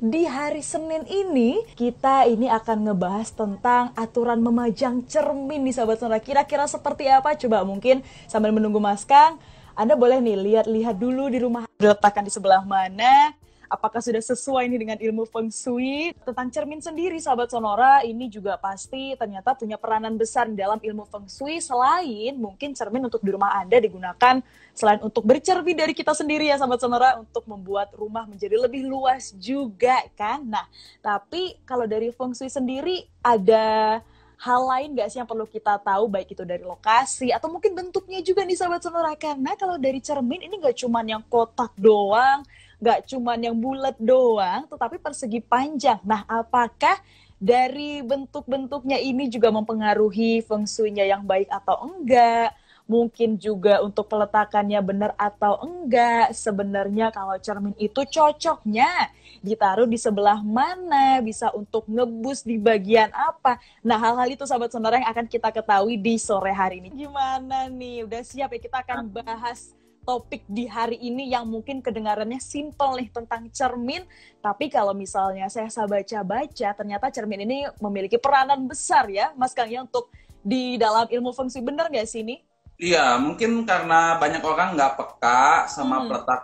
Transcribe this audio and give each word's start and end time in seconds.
di 0.00 0.24
hari 0.24 0.64
Senin 0.64 1.04
ini 1.04 1.60
kita 1.76 2.24
ini 2.24 2.48
akan 2.48 2.88
ngebahas 2.88 3.28
tentang 3.36 3.92
aturan 3.92 4.40
memajang 4.40 5.04
cermin 5.04 5.60
nih 5.60 5.76
sahabat 5.76 6.00
sonora. 6.00 6.24
Kira-kira 6.24 6.64
seperti 6.64 7.04
apa? 7.12 7.36
Coba 7.36 7.68
mungkin 7.68 8.00
sambil 8.24 8.48
menunggu 8.48 8.80
Mas 8.80 9.04
Kang, 9.04 9.36
Anda 9.76 10.00
boleh 10.00 10.24
nih 10.24 10.40
lihat-lihat 10.40 10.96
dulu 10.96 11.28
di 11.28 11.38
rumah 11.44 11.68
diletakkan 11.76 12.24
di 12.24 12.32
sebelah 12.32 12.64
mana 12.64 13.36
apakah 13.70 14.02
sudah 14.02 14.18
sesuai 14.18 14.66
ini 14.66 14.76
dengan 14.76 14.98
ilmu 14.98 15.24
feng 15.30 15.48
shui? 15.48 16.10
Tentang 16.26 16.50
cermin 16.50 16.82
sendiri 16.82 17.16
sahabat 17.22 17.54
sonora 17.54 18.02
ini 18.02 18.26
juga 18.26 18.58
pasti 18.58 19.14
ternyata 19.14 19.54
punya 19.54 19.78
peranan 19.78 20.18
besar 20.18 20.50
dalam 20.50 20.82
ilmu 20.82 21.06
feng 21.06 21.30
shui. 21.30 21.62
Selain 21.62 22.34
mungkin 22.34 22.74
cermin 22.74 23.06
untuk 23.06 23.22
di 23.22 23.30
rumah 23.30 23.54
anda 23.54 23.78
digunakan 23.78 24.42
selain 24.74 24.98
untuk 25.06 25.22
bercermin 25.22 25.78
dari 25.78 25.94
kita 25.94 26.10
sendiri 26.10 26.50
ya 26.50 26.58
sahabat 26.58 26.82
sonora 26.82 27.22
untuk 27.22 27.46
membuat 27.46 27.94
rumah 27.94 28.26
menjadi 28.26 28.58
lebih 28.58 28.90
luas 28.90 29.30
juga 29.38 30.02
kan? 30.18 30.42
Nah 30.42 30.66
tapi 30.98 31.54
kalau 31.62 31.86
dari 31.86 32.10
feng 32.10 32.34
shui 32.34 32.50
sendiri 32.50 33.06
ada 33.22 34.02
hal 34.40 34.64
lain 34.64 34.96
gak 34.96 35.12
sih 35.12 35.20
yang 35.20 35.28
perlu 35.28 35.44
kita 35.44 35.76
tahu? 35.84 36.08
Baik 36.08 36.32
itu 36.32 36.42
dari 36.48 36.64
lokasi 36.64 37.28
atau 37.30 37.52
mungkin 37.52 37.76
bentuknya 37.76 38.24
juga 38.24 38.42
nih 38.42 38.56
sahabat 38.56 38.80
sonora. 38.80 39.12
Karena 39.14 39.52
kalau 39.54 39.76
dari 39.76 40.00
cermin 40.00 40.48
ini 40.48 40.58
gak 40.58 40.80
cuman 40.80 41.06
yang 41.06 41.22
kotak 41.28 41.70
doang 41.76 42.42
nggak 42.80 43.12
cuma 43.12 43.36
yang 43.36 43.54
bulat 43.60 43.94
doang, 44.00 44.64
tetapi 44.66 44.96
persegi 44.96 45.44
panjang. 45.44 46.00
Nah, 46.02 46.24
apakah 46.24 46.96
dari 47.36 48.00
bentuk-bentuknya 48.04 49.00
ini 49.00 49.28
juga 49.28 49.52
mempengaruhi 49.52 50.44
feng 50.44 50.64
shui-nya 50.64 51.04
yang 51.04 51.24
baik 51.24 51.48
atau 51.52 51.88
enggak? 51.88 52.56
Mungkin 52.90 53.38
juga 53.38 53.78
untuk 53.86 54.10
peletakannya 54.10 54.82
benar 54.82 55.14
atau 55.14 55.62
enggak. 55.62 56.34
Sebenarnya 56.34 57.14
kalau 57.14 57.38
cermin 57.38 57.76
itu 57.78 58.02
cocoknya 58.02 59.14
ditaruh 59.44 59.86
di 59.86 59.94
sebelah 59.94 60.42
mana, 60.42 61.22
bisa 61.22 61.54
untuk 61.54 61.86
ngebus 61.86 62.42
di 62.42 62.58
bagian 62.58 63.12
apa. 63.14 63.62
Nah, 63.84 63.94
hal-hal 63.94 64.34
itu 64.34 64.42
sahabat 64.42 64.74
saudara 64.74 64.98
yang 64.98 65.06
akan 65.06 65.30
kita 65.30 65.54
ketahui 65.54 65.96
di 66.00 66.18
sore 66.18 66.50
hari 66.50 66.82
ini. 66.82 66.90
Gimana 66.92 67.70
nih? 67.70 68.10
Udah 68.10 68.26
siap 68.26 68.50
ya 68.52 68.58
kita 68.58 68.82
akan 68.82 69.06
bahas 69.06 69.70
topik 70.02 70.42
di 70.48 70.64
hari 70.66 70.96
ini 70.98 71.30
yang 71.30 71.46
mungkin 71.46 71.84
kedengarannya 71.84 72.40
simple 72.40 72.98
nih 72.98 73.08
tentang 73.12 73.46
cermin, 73.52 74.02
tapi 74.40 74.72
kalau 74.72 74.96
misalnya 74.96 75.46
saya 75.52 75.68
baca-baca, 75.68 76.68
ternyata 76.74 77.06
cermin 77.12 77.44
ini 77.44 77.58
memiliki 77.78 78.16
peranan 78.16 78.64
besar 78.64 79.06
ya, 79.12 79.32
Mas 79.36 79.52
Kang 79.52 79.68
ya 79.68 79.84
untuk 79.84 80.10
di 80.40 80.80
dalam 80.80 81.04
ilmu 81.06 81.36
fungsi 81.36 81.60
benar 81.60 81.92
nggak 81.92 82.08
sih 82.08 82.24
ini? 82.24 82.40
Iya, 82.80 83.20
mungkin 83.20 83.68
karena 83.68 84.16
banyak 84.16 84.40
orang 84.40 84.72
nggak 84.72 84.96
peka 84.96 85.68
sama 85.68 86.00
hmm. 86.00 86.06
peletak 86.08 86.40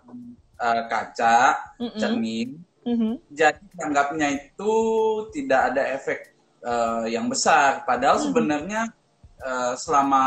uh, 0.61 0.83
kaca, 0.84 1.41
mm 1.81 1.89
-mm. 1.89 1.99
cermin, 2.01 2.49
mm 2.84 2.97
-hmm. 2.97 3.12
jadi 3.33 3.67
anggapnya 3.81 4.29
itu 4.37 4.75
tidak 5.33 5.61
ada 5.73 5.83
efek 5.97 6.37
uh, 6.61 7.09
yang 7.09 7.33
besar. 7.33 7.89
Padahal 7.89 8.17
mm 8.17 8.21
-hmm. 8.21 8.29
sebenarnya 8.29 8.83
uh, 9.41 9.73
selama 9.81 10.25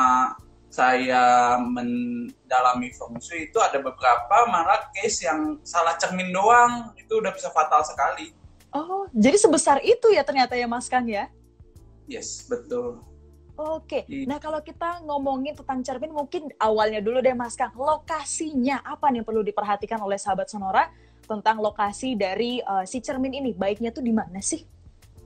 saya 0.69 1.57
mendalami 1.57 2.93
feng 2.93 3.17
shui 3.17 3.49
itu 3.49 3.57
ada 3.57 3.81
beberapa 3.81 4.45
malah 4.45 4.93
case 4.93 5.25
yang 5.25 5.57
salah 5.65 5.97
cermin 5.97 6.29
doang 6.29 6.93
itu 6.93 7.17
udah 7.17 7.33
bisa 7.33 7.49
fatal 7.49 7.81
sekali. 7.81 8.31
Oh, 8.69 9.09
jadi 9.09 9.33
sebesar 9.33 9.81
itu 9.81 10.13
ya 10.13 10.21
ternyata 10.21 10.53
ya 10.53 10.69
Mas 10.69 10.85
Kang 10.85 11.09
ya? 11.09 11.25
Yes, 12.05 12.45
betul. 12.45 13.01
Oke, 13.59 14.07
nah 14.23 14.39
kalau 14.39 14.63
kita 14.63 15.03
ngomongin 15.03 15.51
tentang 15.51 15.83
cermin 15.83 16.15
mungkin 16.15 16.47
awalnya 16.55 17.03
dulu 17.03 17.19
deh 17.19 17.35
Mas 17.35 17.59
Kang, 17.59 17.75
lokasinya 17.75 18.79
apa 18.87 19.11
nih 19.11 19.19
yang 19.19 19.27
perlu 19.27 19.43
diperhatikan 19.43 19.99
oleh 19.99 20.15
sahabat 20.15 20.47
Sonora 20.47 20.87
tentang 21.27 21.59
lokasi 21.59 22.15
dari 22.15 22.63
uh, 22.63 22.87
si 22.87 23.03
cermin 23.03 23.35
ini, 23.35 23.51
baiknya 23.51 23.91
tuh 23.91 23.99
di 23.99 24.15
mana 24.15 24.39
sih? 24.39 24.63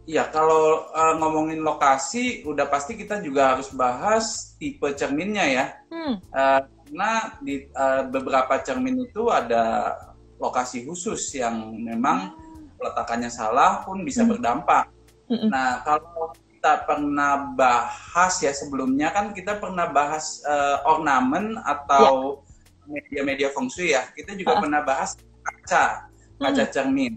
Iya, 0.04 0.28
kalau 0.36 0.92
uh, 0.92 1.16
ngomongin 1.16 1.64
lokasi, 1.64 2.44
udah 2.44 2.68
pasti 2.68 3.00
kita 3.00 3.24
juga 3.24 3.56
harus 3.56 3.72
bahas 3.72 4.52
tipe 4.60 4.92
cerminnya 5.00 5.46
ya. 5.48 5.66
Hmm. 5.88 6.20
Uh, 6.28 6.60
karena 6.68 7.12
di 7.40 7.72
uh, 7.72 8.04
beberapa 8.12 8.60
cermin 8.60 9.00
itu 9.08 9.32
ada 9.32 9.96
lokasi 10.44 10.84
khusus 10.84 11.24
yang 11.40 11.72
memang 11.80 12.36
peletakannya 12.76 13.32
salah 13.32 13.80
pun 13.88 14.04
bisa 14.04 14.28
hmm. 14.28 14.30
berdampak. 14.36 14.92
Hmm. 15.32 15.48
Nah, 15.48 15.80
kalau 15.88 16.36
kita 16.36 16.84
pernah 16.84 17.56
bahas 17.56 18.44
ya 18.44 18.52
sebelumnya 18.52 19.16
kan 19.16 19.32
kita 19.32 19.56
pernah 19.56 19.88
bahas 19.88 20.44
uh, 20.44 20.84
ornamen 20.84 21.56
atau 21.64 22.44
ya. 22.44 23.00
media-media 23.00 23.48
ya. 23.48 23.56
feng 23.56 23.72
shui 23.72 23.96
ya. 23.96 24.04
Kita 24.12 24.36
juga 24.36 24.60
uh. 24.60 24.62
pernah 24.68 24.84
bahas 24.84 25.16
kaca, 25.48 26.12
kaca 26.44 26.64
hmm. 26.68 26.74
cermin. 26.76 27.14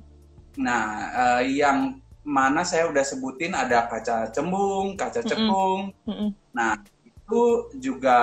Nah, 0.63 0.83
uh, 1.11 1.43
yang 1.43 1.99
mana 2.27 2.67
saya 2.67 2.91
udah 2.91 3.07
sebutin 3.07 3.55
ada 3.55 3.87
kaca 3.87 4.35
cembung, 4.35 4.99
kaca 4.99 5.23
cekung. 5.23 5.95
Mm 6.03 6.11
-mm. 6.11 6.29
Nah, 6.51 6.75
itu 7.07 7.71
juga 7.79 8.19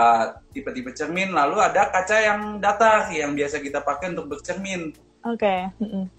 tipe-tipe 0.52 0.92
cermin. 0.92 1.32
Lalu 1.32 1.64
ada 1.64 1.88
kaca 1.88 2.20
yang 2.20 2.60
datar 2.60 3.08
yang 3.16 3.32
biasa 3.32 3.64
kita 3.64 3.80
pakai 3.80 4.12
untuk 4.12 4.36
bercermin. 4.36 4.92
Oke. 5.24 5.40
Okay. 5.40 5.60
Mm. 5.80 6.12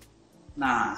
Nah, 0.57 0.97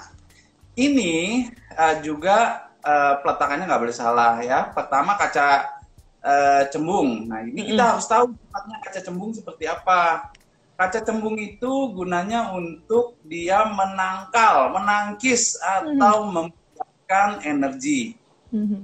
ini 0.78 1.50
uh, 1.74 1.98
juga 2.06 2.70
uh, 2.86 3.18
peletakannya 3.18 3.66
nggak 3.66 3.82
boleh 3.82 3.96
salah 3.96 4.38
ya. 4.38 4.70
Pertama 4.70 5.18
kaca 5.18 5.82
uh, 6.22 6.62
cembung. 6.70 7.26
Nah, 7.26 7.42
ini 7.42 7.66
kita 7.66 7.98
harus 7.98 8.06
tahu 8.06 8.30
tempatnya 8.30 8.76
kaca 8.86 9.00
cembung 9.02 9.30
seperti 9.34 9.66
apa. 9.66 10.30
Kaca 10.78 11.02
cembung 11.02 11.34
itu 11.34 11.90
gunanya 11.90 12.54
untuk 12.54 13.18
dia 13.26 13.66
menangkal, 13.66 14.70
menangkis 14.70 15.58
atau 15.58 16.30
mm 16.30 16.65
-hmm 17.06 17.10
kan 17.10 17.38
energi. 17.46 18.18
Mm-hmm. 18.50 18.82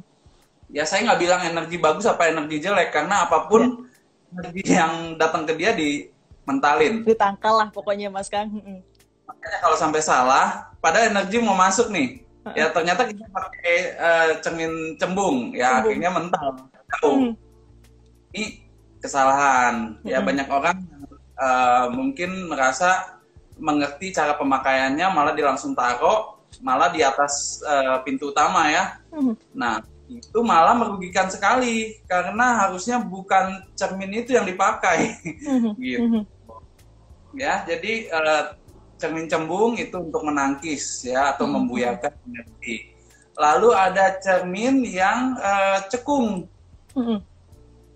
Ya 0.72 0.88
saya 0.88 1.04
nggak 1.04 1.20
bilang 1.20 1.42
energi 1.44 1.76
bagus 1.76 2.08
apa 2.08 2.30
energi 2.30 2.62
jelek 2.62 2.94
karena 2.94 3.28
apa 3.28 3.50
pun 3.50 3.84
yeah. 3.84 4.32
energi 4.40 4.62
yang 4.72 4.92
datang 5.20 5.44
ke 5.44 5.52
dia 5.58 5.76
dimentalin. 5.76 7.04
Ditangkal 7.04 7.54
lah 7.60 7.68
pokoknya 7.68 8.08
Mas 8.08 8.32
Kang. 8.32 8.48
Mm-hmm. 8.48 8.78
Makanya 9.28 9.58
kalau 9.60 9.76
sampai 9.76 10.00
salah, 10.00 10.72
pada 10.80 11.04
energi 11.04 11.38
mau 11.42 11.54
masuk 11.54 11.92
nih, 11.92 12.24
uh-uh. 12.46 12.54
ya 12.56 12.66
ternyata 12.72 13.06
kita 13.06 13.26
pakai 13.28 13.76
uh, 13.98 14.28
cermin 14.40 14.96
cembung, 14.96 15.52
ya 15.52 15.82
cembung. 15.82 15.90
akhirnya 15.92 16.10
mental. 16.10 16.46
Tahu. 16.98 17.12
Mm. 17.12 17.32
Ini 18.32 18.44
kesalahan. 19.02 19.74
Mm-hmm. 20.00 20.08
Ya 20.08 20.18
banyak 20.24 20.48
orang 20.48 20.78
uh, 21.36 21.86
mungkin 21.92 22.48
merasa 22.48 23.20
mengerti 23.60 24.10
cara 24.10 24.34
pemakaiannya 24.40 25.06
malah 25.12 25.36
dia 25.36 25.46
langsung 25.46 25.76
taruh 25.76 26.31
malah 26.60 26.92
di 26.92 27.00
atas 27.00 27.64
uh, 27.64 28.02
pintu 28.04 28.28
utama 28.34 28.68
ya. 28.68 29.00
Hmm. 29.08 29.32
Nah, 29.56 29.80
itu 30.12 30.40
malah 30.44 30.76
merugikan 30.76 31.32
sekali 31.32 32.02
karena 32.04 32.66
harusnya 32.66 33.00
bukan 33.00 33.64
cermin 33.72 34.20
itu 34.20 34.36
yang 34.36 34.44
dipakai 34.44 35.16
hmm. 35.24 35.72
gitu. 35.80 36.04
Hmm. 36.04 36.24
Ya, 37.32 37.64
jadi 37.64 38.12
uh, 38.12 38.42
cermin 39.00 39.26
cembung 39.26 39.74
itu 39.80 39.96
untuk 39.96 40.22
menangkis 40.22 41.08
ya 41.08 41.32
atau 41.32 41.48
hmm. 41.48 41.54
membuyarkan 41.58 42.12
energi. 42.28 42.92
Lalu 43.32 43.68
ada 43.72 44.20
cermin 44.20 44.84
yang 44.84 45.34
uh, 45.40 45.80
cekung. 45.88 46.44
Hmm. 46.92 47.24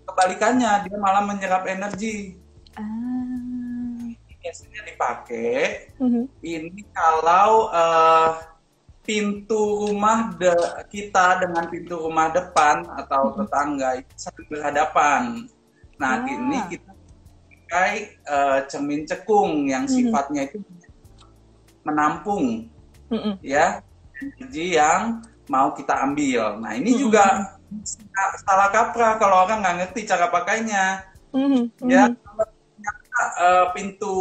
Kebalikannya, 0.09 0.89
dia 0.89 0.97
malah 0.97 1.21
menyerap 1.21 1.67
energi. 1.69 2.33
Ah. 2.73 3.16
Biasanya 4.97 5.21
dipakai. 5.27 5.61
Hmm. 6.01 6.25
Ini 6.41 6.81
kalau 6.89 7.69
uh, 7.69 8.29
pintu 9.05 9.87
rumah 9.87 10.35
de 10.35 10.51
kita 10.91 11.45
dengan 11.45 11.69
pintu 11.71 11.95
rumah 11.95 12.33
depan 12.33 12.83
atau 12.97 13.37
tetangga 13.37 14.01
itu 14.01 14.29
berhadapan. 14.49 15.47
Nah, 16.01 16.21
ah. 16.21 16.27
ini 16.27 16.57
kita 16.69 16.91
pakai 16.91 17.91
uh, 18.27 18.59
cermin 18.67 19.07
cekung 19.07 19.69
yang 19.69 19.87
sifatnya 19.87 20.49
itu 20.49 20.59
menampung, 21.87 22.67
ya 23.39 23.79
energi 24.19 24.75
yang 24.75 25.23
mau 25.47 25.71
kita 25.71 26.03
ambil. 26.03 26.59
Nah, 26.59 26.75
ini 26.75 26.99
juga 26.99 27.55
salah 28.43 28.69
kaprah 28.69 29.15
kalau 29.15 29.47
orang 29.47 29.63
nggak 29.63 29.77
ngerti 29.83 30.03
cara 30.03 30.27
pakainya. 30.27 31.07
Ya, 31.87 32.11
uh, 33.37 33.65
pintu 33.73 34.15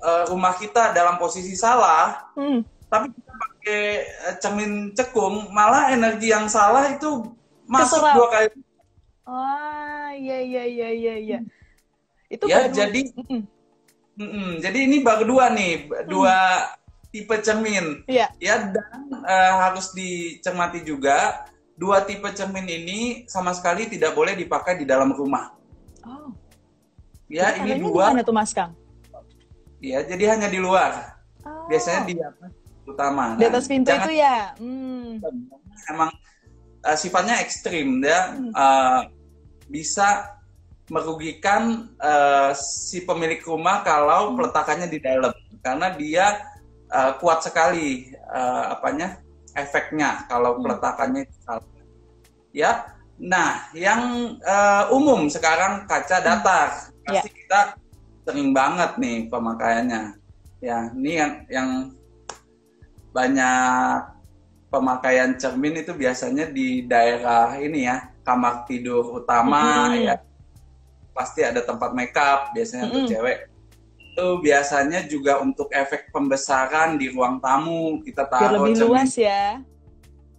uh, 0.00 0.24
rumah 0.28 0.54
kita 0.56 0.92
dalam 0.92 1.16
posisi 1.16 1.56
salah, 1.56 2.32
mm. 2.36 2.60
tapi 2.88 3.10
kita 3.12 3.32
pakai 3.32 3.82
eh, 4.04 4.34
cermin 4.40 4.92
cekung, 4.92 5.50
malah 5.54 5.92
energi 5.92 6.30
yang 6.32 6.46
salah 6.46 6.92
itu 6.92 7.28
masuk 7.64 8.02
Keserap. 8.02 8.14
dua 8.16 8.28
kali. 8.28 8.48
Wah, 9.22 10.10
iya 10.18 10.38
iya 10.42 10.64
iya 10.66 10.88
iya 10.90 11.14
iya. 11.16 11.38
Itu 12.26 12.48
ya 12.50 12.66
baru... 12.66 12.74
jadi 12.74 13.00
mm 13.16 13.42
-mm. 14.18 14.48
jadi 14.60 14.78
ini 14.88 14.96
baru 15.00 15.24
dua 15.24 15.52
nih, 15.54 15.88
dua 16.10 16.36
mm. 16.36 17.10
tipe 17.14 17.36
cermin. 17.40 17.86
Iya. 18.10 18.26
Ya 18.42 18.68
dan 18.68 19.08
uh, 19.22 19.52
harus 19.68 19.94
dicermati 19.94 20.84
juga 20.84 21.46
dua 21.78 22.04
tipe 22.04 22.28
cermin 22.34 22.68
ini 22.68 23.00
sama 23.26 23.56
sekali 23.56 23.88
tidak 23.88 24.12
boleh 24.12 24.36
dipakai 24.36 24.76
di 24.78 24.84
dalam 24.84 25.14
rumah. 25.14 25.54
Oh. 26.02 26.41
Ya, 27.32 27.56
jadi 27.56 27.80
ini 27.80 27.88
dua. 27.88 28.12
Mana 28.12 28.20
tuh 28.20 28.36
Mas 28.36 28.52
Kang? 28.52 28.76
Ya, 29.80 30.04
jadi 30.04 30.36
hanya 30.36 30.52
di 30.52 30.60
luar. 30.60 31.16
Oh. 31.48 31.64
Biasanya 31.72 32.04
di 32.04 32.20
apa? 32.20 32.52
utama. 32.86 33.38
Di 33.38 33.44
atas 33.46 33.64
pintu 33.70 33.88
Jangan, 33.88 34.06
itu 34.06 34.12
ya. 34.18 34.38
Hmm. 34.58 35.22
Emang 35.88 36.10
uh, 36.84 36.96
sifatnya 36.98 37.40
ekstrim 37.40 38.02
ya, 38.02 38.36
hmm. 38.36 38.52
uh, 38.52 39.00
bisa 39.70 40.38
merugikan 40.90 41.94
uh, 42.02 42.52
si 42.52 43.06
pemilik 43.06 43.40
rumah 43.46 43.80
kalau 43.86 44.30
hmm. 44.30 44.36
peletakannya 44.36 44.88
di 44.90 44.98
dalam 45.00 45.32
karena 45.62 45.88
dia 45.94 46.26
uh, 46.90 47.16
kuat 47.22 47.46
sekali 47.46 48.12
uh, 48.28 48.76
apanya 48.76 49.22
efeknya 49.56 50.26
kalau 50.28 50.58
hmm. 50.58 50.62
peletakannya 50.68 51.22
di 51.24 51.36
dalam. 51.46 51.64
Ya, 52.52 52.84
nah 53.16 53.72
yang 53.72 54.36
uh, 54.44 54.92
umum 54.92 55.30
sekarang 55.32 55.88
kaca 55.88 56.20
hmm. 56.20 56.26
datar. 56.26 56.91
Pasti 57.06 57.28
yeah. 57.28 57.36
kita 57.36 57.60
sering 58.22 58.50
banget 58.54 58.90
nih 58.98 59.18
pemakaiannya. 59.28 60.02
Ya, 60.62 60.94
ini 60.94 61.12
yang 61.18 61.32
yang 61.50 61.68
banyak 63.12 64.12
pemakaian 64.72 65.36
cermin 65.36 65.84
itu 65.84 65.92
biasanya 65.92 66.48
di 66.48 66.88
daerah 66.88 67.60
ini 67.60 67.84
ya 67.84 68.08
kamar 68.24 68.64
tidur 68.64 69.20
utama 69.20 69.92
hmm. 69.92 70.08
ya 70.08 70.14
pasti 71.12 71.44
ada 71.44 71.60
tempat 71.60 71.92
makeup 71.92 72.56
biasanya 72.56 72.88
hmm. 72.88 72.90
untuk 72.96 73.04
cewek 73.12 73.38
itu 74.00 74.26
biasanya 74.40 75.00
juga 75.04 75.44
untuk 75.44 75.68
efek 75.72 76.08
pembesaran 76.08 76.96
di 76.96 77.12
ruang 77.12 77.36
tamu 77.44 78.00
kita 78.00 78.24
taruh 78.28 78.64
lebih 78.64 78.80
cermin. 78.80 78.88
luas 78.96 79.12
ya 79.12 79.60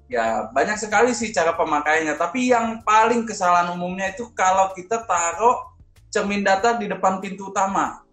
ya 0.09 0.49
banyak 0.49 0.77
sekali 0.81 1.13
sih 1.13 1.29
cara 1.29 1.53
pemakaiannya 1.53 2.17
tapi 2.17 2.49
yang 2.49 2.81
paling 2.81 3.29
kesalahan 3.29 3.69
umumnya 3.77 4.13
itu 4.13 4.29
kalau 4.33 4.73
kita 4.73 5.05
taruh 5.05 5.72
cermin 6.13 6.45
datar 6.45 6.77
di 6.77 6.85
depan 6.85 7.17
pintu 7.17 7.49
utama 7.49 8.03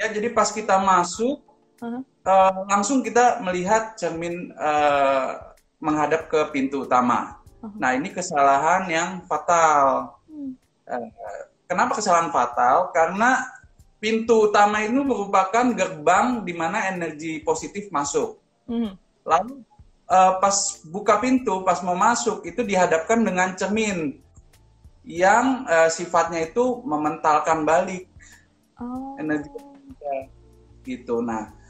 ya 0.00 0.08
jadi 0.08 0.32
pas 0.32 0.48
kita 0.48 0.80
masuk 0.80 1.44
uh-huh. 1.84 2.00
uh, 2.24 2.52
langsung 2.72 3.04
kita 3.04 3.44
melihat 3.44 4.00
cermin 4.00 4.48
uh, 4.56 5.52
menghadap 5.76 6.28
ke 6.32 6.40
pintu 6.56 6.88
utama. 6.88 7.36
Uh-huh. 7.60 7.76
Nah 7.76 7.92
ini 7.92 8.08
kesalahan 8.08 8.88
yang 8.88 9.10
fatal. 9.28 10.16
Uh, 10.88 11.08
kenapa 11.68 12.00
kesalahan 12.00 12.32
fatal? 12.32 12.88
Karena 12.96 13.44
pintu 14.00 14.48
utama 14.48 14.80
itu 14.80 15.04
merupakan 15.04 15.76
gerbang 15.76 16.40
di 16.40 16.56
mana 16.56 16.88
energi 16.88 17.44
positif 17.44 17.92
masuk. 17.92 18.40
Uh-huh. 18.64 18.96
Lalu 19.28 19.60
uh, 20.08 20.40
pas 20.40 20.80
buka 20.88 21.20
pintu, 21.20 21.60
pas 21.60 21.84
mau 21.84 21.96
masuk 21.96 22.40
itu 22.48 22.64
dihadapkan 22.64 23.20
dengan 23.20 23.52
cermin 23.52 24.16
yang 25.10 25.66
uh, 25.66 25.90
sifatnya 25.90 26.46
itu 26.46 26.78
mementalkan 26.86 27.66
balik 27.66 28.06
oh. 28.78 29.18
energi 29.18 29.50
gitu. 30.86 31.18
Nah, 31.18 31.60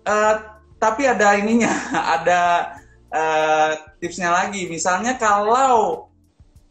Uh, 0.00 0.34
tapi 0.80 1.04
ada 1.04 1.36
ininya, 1.36 1.70
ada 2.18 2.72
uh, 3.12 3.70
tipsnya 4.00 4.32
lagi. 4.32 4.66
Misalnya 4.66 5.14
kalau 5.20 6.08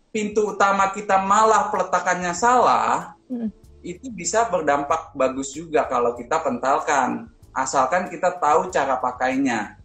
pintu 0.10 0.58
utama 0.58 0.90
kita 0.92 1.22
malah 1.22 1.70
peletakannya 1.70 2.34
salah, 2.34 3.14
hmm. 3.30 3.54
itu 3.86 4.10
bisa 4.12 4.50
berdampak 4.50 5.14
bagus 5.14 5.54
juga 5.54 5.86
kalau 5.88 6.18
kita 6.18 6.42
pentalkan. 6.42 7.30
Asalkan 7.54 8.12
kita 8.12 8.36
tahu 8.38 8.70
cara 8.74 8.98
pakainya. 9.00 9.79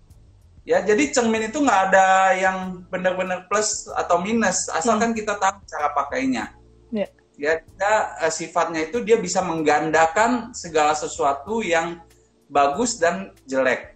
Ya, 0.65 0.81
jadi 0.81 1.13
cermin 1.13 1.53
itu 1.53 1.61
nggak 1.61 1.81
ada 1.93 2.33
yang 2.41 2.89
benar-benar 2.89 3.45
plus 3.53 3.85
atau 3.93 4.17
minus, 4.25 4.73
asalkan 4.73 5.13
hmm. 5.13 5.19
kita 5.21 5.37
tahu 5.37 5.61
cara 5.69 5.93
pakainya. 5.93 6.57
Yeah. 6.89 7.13
Ya, 7.37 7.61
dia, 7.61 7.95
uh, 8.25 8.33
sifatnya 8.33 8.89
itu 8.89 9.05
dia 9.05 9.21
bisa 9.21 9.45
menggandakan 9.45 10.57
segala 10.57 10.97
sesuatu 10.97 11.61
yang 11.61 12.01
bagus 12.49 12.97
dan 12.97 13.37
jelek. 13.45 13.93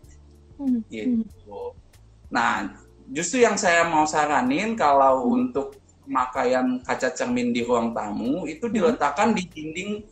Hmm. 0.61 0.85
Gitu. 0.93 1.73
Nah, 2.29 2.77
justru 3.09 3.41
yang 3.41 3.57
saya 3.57 3.89
mau 3.89 4.05
saranin 4.05 4.77
kalau 4.77 5.25
hmm. 5.25 5.35
untuk 5.41 5.81
pemakaian 6.05 6.85
kaca 6.85 7.17
cermin 7.17 7.57
di 7.57 7.65
ruang 7.65 7.97
tamu 7.97 8.45
itu 8.45 8.69
hmm. 8.69 8.75
diletakkan 8.77 9.33
di 9.33 9.49
dinding 9.49 10.05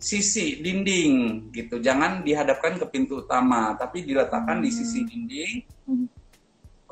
sisi 0.00 0.64
dinding 0.64 1.52
gitu. 1.52 1.84
Jangan 1.84 2.24
dihadapkan 2.24 2.80
ke 2.80 2.88
pintu 2.88 3.28
utama, 3.28 3.76
tapi 3.76 4.08
diletakkan 4.08 4.56
hmm. 4.60 4.64
di 4.64 4.70
sisi 4.72 5.04
hmm. 5.04 5.08
dinding 5.12 5.56
hmm. 5.88 6.06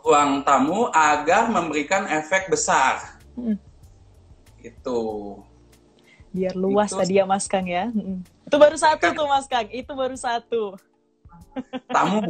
ruang 0.01 0.43
tamu 0.45 0.89
agar 0.91 1.49
memberikan 1.51 2.09
efek 2.09 2.49
besar. 2.51 3.21
Hmm. 3.37 3.57
Itu. 4.61 5.01
Biar 6.31 6.55
luas 6.55 6.95
itu, 6.95 6.99
tadi 7.03 7.15
ya 7.19 7.25
Mas 7.27 7.51
Kang 7.51 7.67
ya. 7.67 7.91
Hmm. 7.91 8.23
Itu 8.47 8.57
baru 8.59 8.77
satu 8.79 9.07
tuh 9.11 9.27
Mas 9.27 9.47
Kang, 9.51 9.67
itu 9.71 9.93
baru 9.95 10.17
satu. 10.17 10.79
Tamu. 11.95 12.23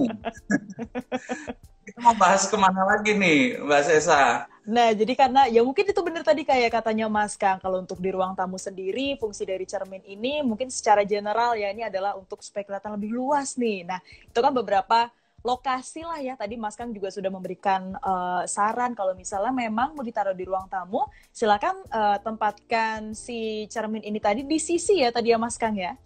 Kita 1.85 1.99
mau 2.07 2.15
bahas 2.15 2.47
ke 2.47 2.57
mana 2.57 2.87
lagi 2.87 3.13
nih 3.13 3.61
Mbak 3.61 3.83
Sesa? 3.83 4.47
Nah, 4.71 4.95
jadi 4.95 5.13
karena 5.19 5.51
ya 5.51 5.67
mungkin 5.67 5.89
itu 5.89 6.01
benar 6.05 6.23
tadi 6.23 6.47
kayak 6.47 6.71
katanya 6.71 7.11
Mas 7.11 7.35
Kang, 7.35 7.59
kalau 7.59 7.83
untuk 7.83 7.99
di 7.99 8.13
ruang 8.15 8.39
tamu 8.39 8.61
sendiri, 8.61 9.19
fungsi 9.19 9.43
dari 9.43 9.67
cermin 9.67 10.05
ini 10.07 10.45
mungkin 10.47 10.71
secara 10.71 11.03
general 11.03 11.59
ya 11.59 11.75
ini 11.75 11.83
adalah 11.83 12.15
untuk 12.15 12.45
supaya 12.45 12.63
kelihatan 12.63 12.95
lebih 12.95 13.11
luas 13.17 13.59
nih. 13.59 13.83
Nah, 13.83 13.99
itu 14.05 14.39
kan 14.39 14.53
beberapa 14.55 15.11
lokasi 15.41 16.05
lah 16.05 16.21
ya 16.21 16.37
tadi 16.37 16.61
Mas 16.61 16.77
Kang 16.77 16.93
juga 16.93 17.09
sudah 17.09 17.33
memberikan 17.33 17.97
uh, 18.01 18.45
saran 18.45 18.93
kalau 18.93 19.17
misalnya 19.17 19.53
memang 19.53 19.97
mau 19.97 20.05
ditaruh 20.05 20.37
di 20.37 20.45
ruang 20.45 20.69
tamu 20.69 21.09
silakan 21.33 21.81
uh, 21.89 22.21
tempatkan 22.21 23.17
si 23.17 23.65
cermin 23.73 24.05
ini 24.05 24.21
tadi 24.21 24.45
di 24.45 24.61
sisi 24.61 25.01
ya 25.01 25.09
tadi 25.09 25.33
ya 25.33 25.41
Mas 25.41 25.57
Kang 25.57 25.77
ya 25.77 25.97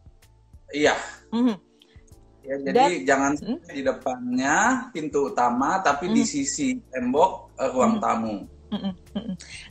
Iya. 0.74 0.94
Mm-hmm. 1.30 1.56
Ya, 2.44 2.56
jadi 2.60 2.76
Dan, 2.76 2.90
jangan 3.08 3.32
mm? 3.40 3.58
di 3.72 3.80
depannya 3.80 4.56
pintu 4.92 5.32
utama, 5.32 5.80
tapi 5.80 6.12
mm. 6.12 6.14
di 6.14 6.22
sisi 6.28 6.76
tembok 6.92 7.56
uh, 7.56 7.70
ruang 7.72 7.96
mm. 7.98 8.02
tamu. 8.02 8.36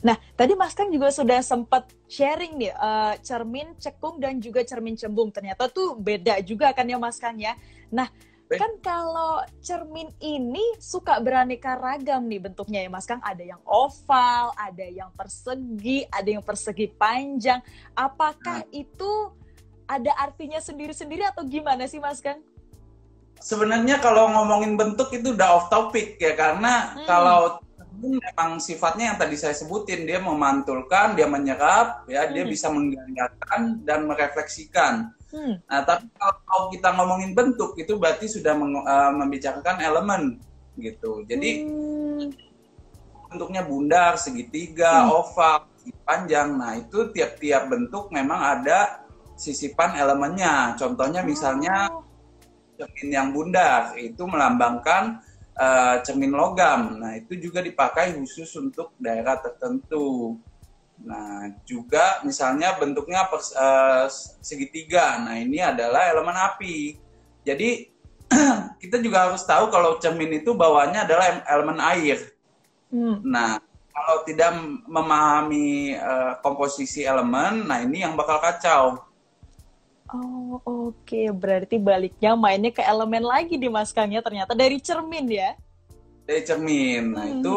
Nah, 0.00 0.16
tadi 0.32 0.56
Mas 0.56 0.72
Kang 0.72 0.88
juga 0.88 1.12
sudah 1.12 1.44
sempat 1.44 1.92
sharing 2.08 2.56
nih 2.56 2.72
uh, 2.72 3.12
cermin 3.20 3.76
cekung 3.76 4.16
dan 4.16 4.40
juga 4.40 4.64
cermin 4.64 4.96
cembung. 4.96 5.28
Ternyata 5.28 5.68
tuh 5.68 5.92
beda 6.00 6.40
juga 6.40 6.72
kan 6.72 6.88
ya 6.88 6.96
Mas 6.96 7.20
Kang 7.20 7.36
ya. 7.36 7.52
Nah, 7.92 8.08
kan 8.52 8.72
kalau 8.84 9.40
cermin 9.64 10.12
ini 10.20 10.62
suka 10.76 11.16
beraneka 11.18 11.80
ragam 11.80 12.28
nih 12.28 12.44
bentuknya 12.44 12.84
ya 12.84 12.90
Mas 12.92 13.08
Kang. 13.08 13.20
Ada 13.24 13.56
yang 13.56 13.62
oval, 13.64 14.52
ada 14.54 14.84
yang 14.84 15.10
persegi, 15.16 16.04
ada 16.12 16.28
yang 16.28 16.44
persegi 16.44 16.92
panjang. 16.92 17.64
Apakah 17.96 18.62
nah. 18.62 18.70
itu 18.70 19.32
ada 19.88 20.12
artinya 20.20 20.60
sendiri-sendiri 20.60 21.24
atau 21.24 21.44
gimana 21.44 21.88
sih 21.88 22.00
Mas 22.00 22.20
Kang? 22.20 22.40
Sebenarnya 23.40 24.00
kalau 24.00 24.30
ngomongin 24.32 24.76
bentuk 24.78 25.12
itu 25.12 25.36
udah 25.36 25.60
off 25.60 25.66
topic 25.68 26.16
ya 26.16 26.32
karena 26.32 26.96
hmm. 26.96 27.04
kalau 27.04 27.60
memang 28.00 28.60
sifatnya 28.60 29.12
yang 29.12 29.18
tadi 29.20 29.36
saya 29.36 29.54
sebutin 29.56 30.04
dia 30.04 30.20
memantulkan, 30.20 31.16
dia 31.16 31.28
menyerap, 31.28 32.04
ya 32.08 32.24
hmm. 32.24 32.32
dia 32.32 32.44
bisa 32.44 32.68
menggandakan 32.72 33.84
dan 33.84 34.08
merefleksikan. 34.08 35.12
Hmm. 35.34 35.58
Nah, 35.66 35.82
tapi 35.82 36.06
kalau 36.46 36.70
kita 36.70 36.94
ngomongin 36.94 37.34
bentuk 37.34 37.74
itu 37.74 37.98
berarti 37.98 38.30
sudah 38.30 38.54
uh, 38.54 39.10
membicarakan 39.18 39.82
elemen 39.82 40.38
gitu. 40.78 41.26
Jadi 41.26 41.66
hmm. 41.66 42.30
bentuknya 43.34 43.66
bundar, 43.66 44.14
segitiga, 44.14 45.02
hmm. 45.02 45.10
oval, 45.10 45.66
panjang. 46.06 46.54
Nah, 46.54 46.78
itu 46.78 47.10
tiap-tiap 47.10 47.66
bentuk 47.66 48.14
memang 48.14 48.38
ada 48.38 49.02
sisipan 49.34 49.98
elemennya. 49.98 50.78
Contohnya 50.78 51.26
misalnya 51.26 51.90
oh. 51.90 52.06
cermin 52.78 53.10
yang 53.10 53.28
bundar 53.34 53.98
itu 53.98 54.22
melambangkan 54.22 55.18
uh, 55.58 55.98
cermin 56.06 56.30
logam. 56.30 57.02
Nah, 57.02 57.18
itu 57.18 57.34
juga 57.42 57.58
dipakai 57.58 58.14
khusus 58.14 58.54
untuk 58.54 58.94
daerah 59.02 59.42
tertentu. 59.42 60.38
Nah, 61.02 61.50
juga 61.66 62.22
misalnya 62.22 62.78
bentuknya 62.78 63.26
pers, 63.26 63.50
uh, 63.56 64.06
segitiga. 64.38 65.18
Nah, 65.18 65.36
ini 65.36 65.58
adalah 65.58 66.08
elemen 66.14 66.36
api. 66.36 66.96
Jadi 67.44 67.90
kita 68.82 69.02
juga 69.02 69.28
harus 69.30 69.42
tahu 69.44 69.68
kalau 69.68 69.98
cermin 70.00 70.40
itu 70.40 70.54
bawahnya 70.54 71.04
adalah 71.04 71.44
elemen 71.44 71.78
air. 71.82 72.18
Hmm. 72.88 73.20
Nah, 73.26 73.58
kalau 73.94 74.16
tidak 74.26 74.50
memahami 74.90 75.94
uh, 75.98 76.38
komposisi 76.42 77.06
elemen, 77.06 77.66
nah 77.66 77.78
ini 77.82 78.02
yang 78.02 78.18
bakal 78.18 78.42
kacau. 78.42 79.06
Oh 80.12 80.60
oke, 80.62 80.94
okay. 81.02 81.26
berarti 81.32 81.80
baliknya 81.80 82.36
mainnya 82.36 82.70
ke 82.70 82.84
elemen 82.84 83.24
lagi 83.24 83.56
di 83.56 83.66
Mas 83.66 83.90
Kang 83.90 84.12
ya 84.12 84.20
ternyata 84.20 84.52
dari 84.52 84.78
cermin 84.78 85.26
ya? 85.26 85.56
Dari 86.28 86.42
cermin, 86.44 87.02
nah 87.16 87.26
hmm. 87.26 87.40
itu 87.40 87.56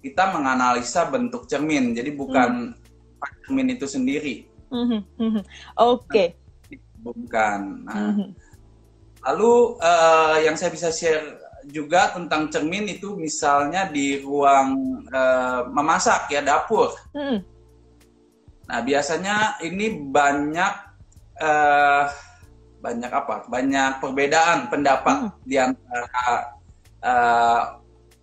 kita 0.00 0.32
menganalisa 0.32 1.08
bentuk 1.08 1.44
cermin, 1.44 1.92
jadi 1.92 2.10
bukan 2.16 2.72
hmm. 2.72 3.36
cermin 3.44 3.68
itu 3.76 3.86
sendiri. 3.86 4.48
Hmm. 4.72 5.04
Hmm. 5.20 5.42
Oke. 5.76 6.04
Okay. 6.08 6.28
Bukan. 7.00 7.84
Nah, 7.84 8.12
hmm. 8.16 8.28
lalu 9.24 9.76
uh, 9.80 10.36
yang 10.40 10.56
saya 10.56 10.72
bisa 10.72 10.92
share 10.92 11.40
juga 11.68 12.16
tentang 12.16 12.48
cermin 12.48 12.88
itu 12.88 13.16
misalnya 13.16 13.88
di 13.88 14.20
ruang 14.24 15.04
uh, 15.12 15.68
memasak 15.68 16.32
ya 16.32 16.40
dapur. 16.40 16.96
Hmm. 17.12 17.44
Nah 18.70 18.80
biasanya 18.80 19.60
ini 19.66 19.98
banyak 20.08 20.72
uh, 21.42 22.04
banyak 22.80 23.12
apa? 23.12 23.34
Banyak 23.50 24.00
perbedaan 24.00 24.72
pendapat 24.72 25.16
hmm. 25.28 25.30
di 25.44 25.56
antara 25.60 26.56
uh, 27.04 27.79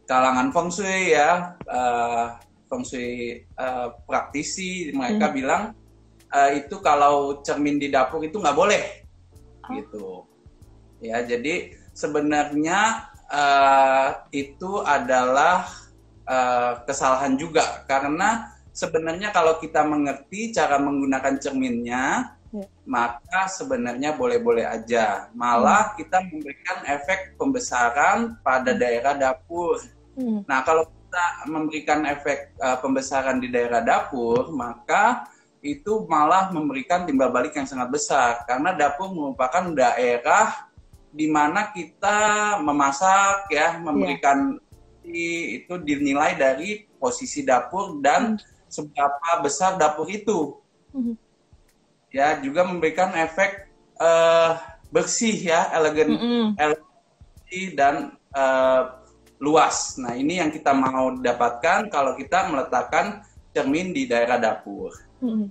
kalangan 0.08 0.50
feng 0.56 0.72
shui 0.72 1.14
ya, 1.14 1.54
uh, 1.68 2.40
feng 2.72 2.84
shui 2.88 3.44
uh, 3.60 3.94
praktisi 4.08 4.96
mereka 4.96 5.30
hmm. 5.30 5.36
bilang 5.36 5.64
uh, 6.32 6.50
itu 6.56 6.80
kalau 6.80 7.44
cermin 7.44 7.78
di 7.78 7.92
dapur 7.92 8.24
itu 8.24 8.40
nggak 8.40 8.58
boleh, 8.58 8.84
oh. 9.68 9.72
gitu. 9.76 10.08
Ya, 11.04 11.22
jadi 11.22 11.78
sebenarnya 11.94 13.12
uh, 13.30 14.26
itu 14.34 14.82
adalah 14.82 15.68
uh, 16.26 16.82
kesalahan 16.88 17.38
juga 17.38 17.86
karena 17.86 18.56
sebenarnya 18.74 19.30
kalau 19.30 19.62
kita 19.62 19.86
mengerti 19.86 20.56
cara 20.56 20.82
menggunakan 20.82 21.38
cerminnya 21.38 22.38
Ya. 22.48 22.64
maka 22.88 23.52
sebenarnya 23.52 24.16
boleh-boleh 24.16 24.64
aja. 24.64 25.28
Malah 25.36 25.92
hmm. 25.92 25.96
kita 26.00 26.18
memberikan 26.32 26.80
efek 26.88 27.36
pembesaran 27.36 28.40
pada 28.40 28.72
hmm. 28.72 28.80
daerah 28.80 29.14
dapur. 29.20 29.84
Hmm. 30.18 30.42
Nah, 30.50 30.66
kalau 30.66 30.90
kita 30.90 31.26
memberikan 31.46 32.04
efek 32.10 32.58
uh, 32.58 32.82
pembesaran 32.82 33.38
di 33.38 33.54
daerah 33.54 33.86
dapur, 33.86 34.50
maka 34.50 35.30
itu 35.62 36.06
malah 36.10 36.50
memberikan 36.50 37.06
timbal 37.06 37.30
balik 37.30 37.54
yang 37.58 37.70
sangat 37.70 37.90
besar 37.90 38.46
karena 38.46 38.78
dapur 38.78 39.10
merupakan 39.10 39.74
daerah 39.74 40.70
di 41.14 41.30
mana 41.30 41.70
kita 41.70 42.58
memasak 42.62 43.50
ya, 43.54 43.78
memberikan 43.78 44.58
yeah. 45.06 45.62
itu 45.62 45.74
dinilai 45.82 46.34
dari 46.34 46.90
posisi 46.98 47.46
dapur 47.46 48.02
dan 48.02 48.36
hmm. 48.36 48.42
seberapa 48.68 49.46
besar 49.46 49.78
dapur 49.78 50.10
itu. 50.10 50.58
Hmm 50.92 51.16
ya 52.12 52.40
juga 52.40 52.64
memberikan 52.64 53.12
efek 53.14 53.68
uh, 54.00 54.58
bersih 54.90 55.36
ya 55.36 55.68
elegan 55.76 56.10
mm 56.16 56.20
-hmm. 56.20 56.46
elegan 56.58 57.70
dan 57.76 57.96
uh, 58.36 58.96
luas. 59.38 59.98
Nah 60.02 60.18
ini 60.18 60.42
yang 60.42 60.50
kita 60.50 60.74
mau 60.74 61.14
dapatkan 61.14 61.90
kalau 61.94 62.18
kita 62.18 62.50
meletakkan 62.50 63.22
cermin 63.54 63.94
di 63.94 64.06
daerah 64.06 64.38
dapur. 64.38 64.94
Mm 65.22 65.50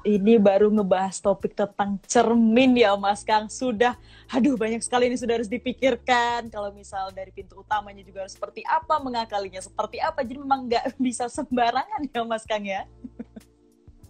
Ini 0.00 0.40
baru 0.40 0.72
ngebahas 0.72 1.20
topik 1.20 1.52
tentang 1.52 2.00
cermin 2.08 2.72
ya 2.72 2.96
Mas 2.96 3.20
Kang. 3.20 3.52
Sudah, 3.52 4.00
aduh 4.32 4.56
banyak 4.56 4.80
sekali 4.80 5.12
ini 5.12 5.20
sudah 5.20 5.36
harus 5.36 5.44
dipikirkan. 5.44 6.48
Kalau 6.48 6.72
misal 6.72 7.12
dari 7.12 7.28
pintu 7.28 7.60
utamanya 7.60 8.00
juga 8.00 8.24
harus 8.24 8.32
seperti 8.32 8.64
apa, 8.64 8.96
mengakalinya 8.96 9.60
seperti 9.60 10.00
apa. 10.00 10.24
Jadi 10.24 10.40
memang 10.40 10.72
nggak 10.72 10.96
bisa 11.04 11.28
sembarangan 11.28 12.00
ya 12.08 12.24
Mas 12.24 12.48
Kang 12.48 12.64
ya. 12.64 12.88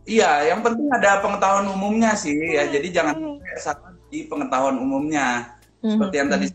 Iya, 0.07 0.55
yang 0.55 0.63
penting 0.63 0.87
ada 0.95 1.19
pengetahuan 1.27 1.67
umumnya 1.75 2.15
sih 2.15 2.39
ya. 2.39 2.71
Jadi 2.71 2.95
jangan 2.95 3.19
hmm. 3.19 3.59
salah 3.59 3.91
di 4.15 4.31
pengetahuan 4.31 4.79
umumnya. 4.79 5.59
Hmm. 5.83 5.99
Seperti 5.99 6.15
yang 6.23 6.31
tadi 6.31 6.47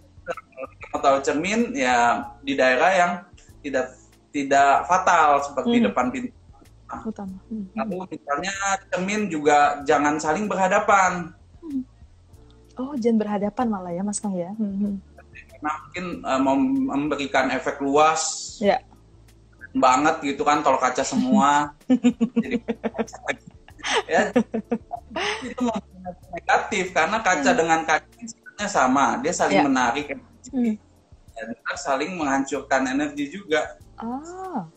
hmm. 0.65 1.01
tahu 1.01 1.17
cermin 1.21 1.71
ya 1.75 2.25
di 2.41 2.53
daerah 2.57 2.91
yang 2.93 3.11
tidak 3.61 3.95
tidak 4.33 4.85
fatal 4.85 5.41
seperti 5.41 5.75
hmm. 5.79 5.85
depan 5.91 6.05
pintu 6.11 6.29
utama. 7.05 7.37
Hmm. 7.49 7.65
Lalu 7.75 7.95
misalnya 8.13 8.55
cermin 8.93 9.21
juga 9.27 9.81
jangan 9.83 10.21
saling 10.21 10.45
berhadapan. 10.45 11.33
Oh, 12.75 12.93
jangan 12.99 13.23
berhadapan 13.23 13.65
malah 13.71 13.91
ya, 13.95 14.03
Mas 14.03 14.19
Kang 14.19 14.35
ya. 14.35 14.51
Hmm. 14.55 14.99
Karena 15.55 15.71
mungkin 15.81 16.05
uh, 16.21 16.41
memberikan 16.93 17.47
efek 17.51 17.79
luas. 17.81 18.55
Ya 18.59 18.83
banget 19.75 20.15
gitu 20.23 20.47
kan 20.47 20.63
kalau 20.63 20.79
kaca 20.79 21.03
semua 21.03 21.75
jadi 22.43 22.57
ya 24.07 24.31
itu 25.43 25.61
negatif 26.31 26.95
karena 26.95 27.19
kaca 27.19 27.51
hmm. 27.51 27.59
dengan 27.59 27.79
kaca 27.83 28.65
sama 28.71 29.19
dia 29.19 29.35
saling 29.35 29.59
ya. 29.59 29.67
menarik 29.67 30.15
hmm. 30.51 30.75
dan 31.35 31.47
saling 31.77 32.13
menghancurkan 32.17 32.85
energi 32.89 33.31
juga 33.31 33.79
ah 33.97 34.67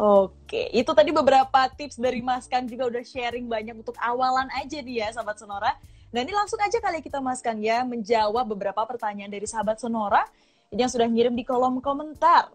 Oke, 0.00 0.72
itu 0.72 0.88
tadi 0.96 1.12
beberapa 1.12 1.68
tips 1.76 2.00
dari 2.00 2.24
Mas 2.24 2.48
Kang 2.48 2.64
juga 2.64 2.88
udah 2.88 3.04
sharing 3.04 3.44
banyak 3.44 3.84
untuk 3.84 3.92
awalan 4.00 4.48
aja 4.56 4.80
nih 4.80 5.04
ya, 5.04 5.12
sahabat 5.12 5.36
Sonora. 5.36 5.76
Nah 6.08 6.24
ini 6.24 6.32
langsung 6.32 6.56
aja 6.56 6.80
kali 6.80 7.04
kita 7.04 7.20
Mas 7.20 7.44
Kang 7.44 7.60
ya 7.60 7.84
menjawab 7.84 8.48
beberapa 8.48 8.80
pertanyaan 8.88 9.28
dari 9.28 9.44
sahabat 9.44 9.76
Sonora 9.76 10.24
yang 10.72 10.88
sudah 10.88 11.04
ngirim 11.04 11.36
di 11.36 11.44
kolom 11.44 11.84
komentar 11.84 12.48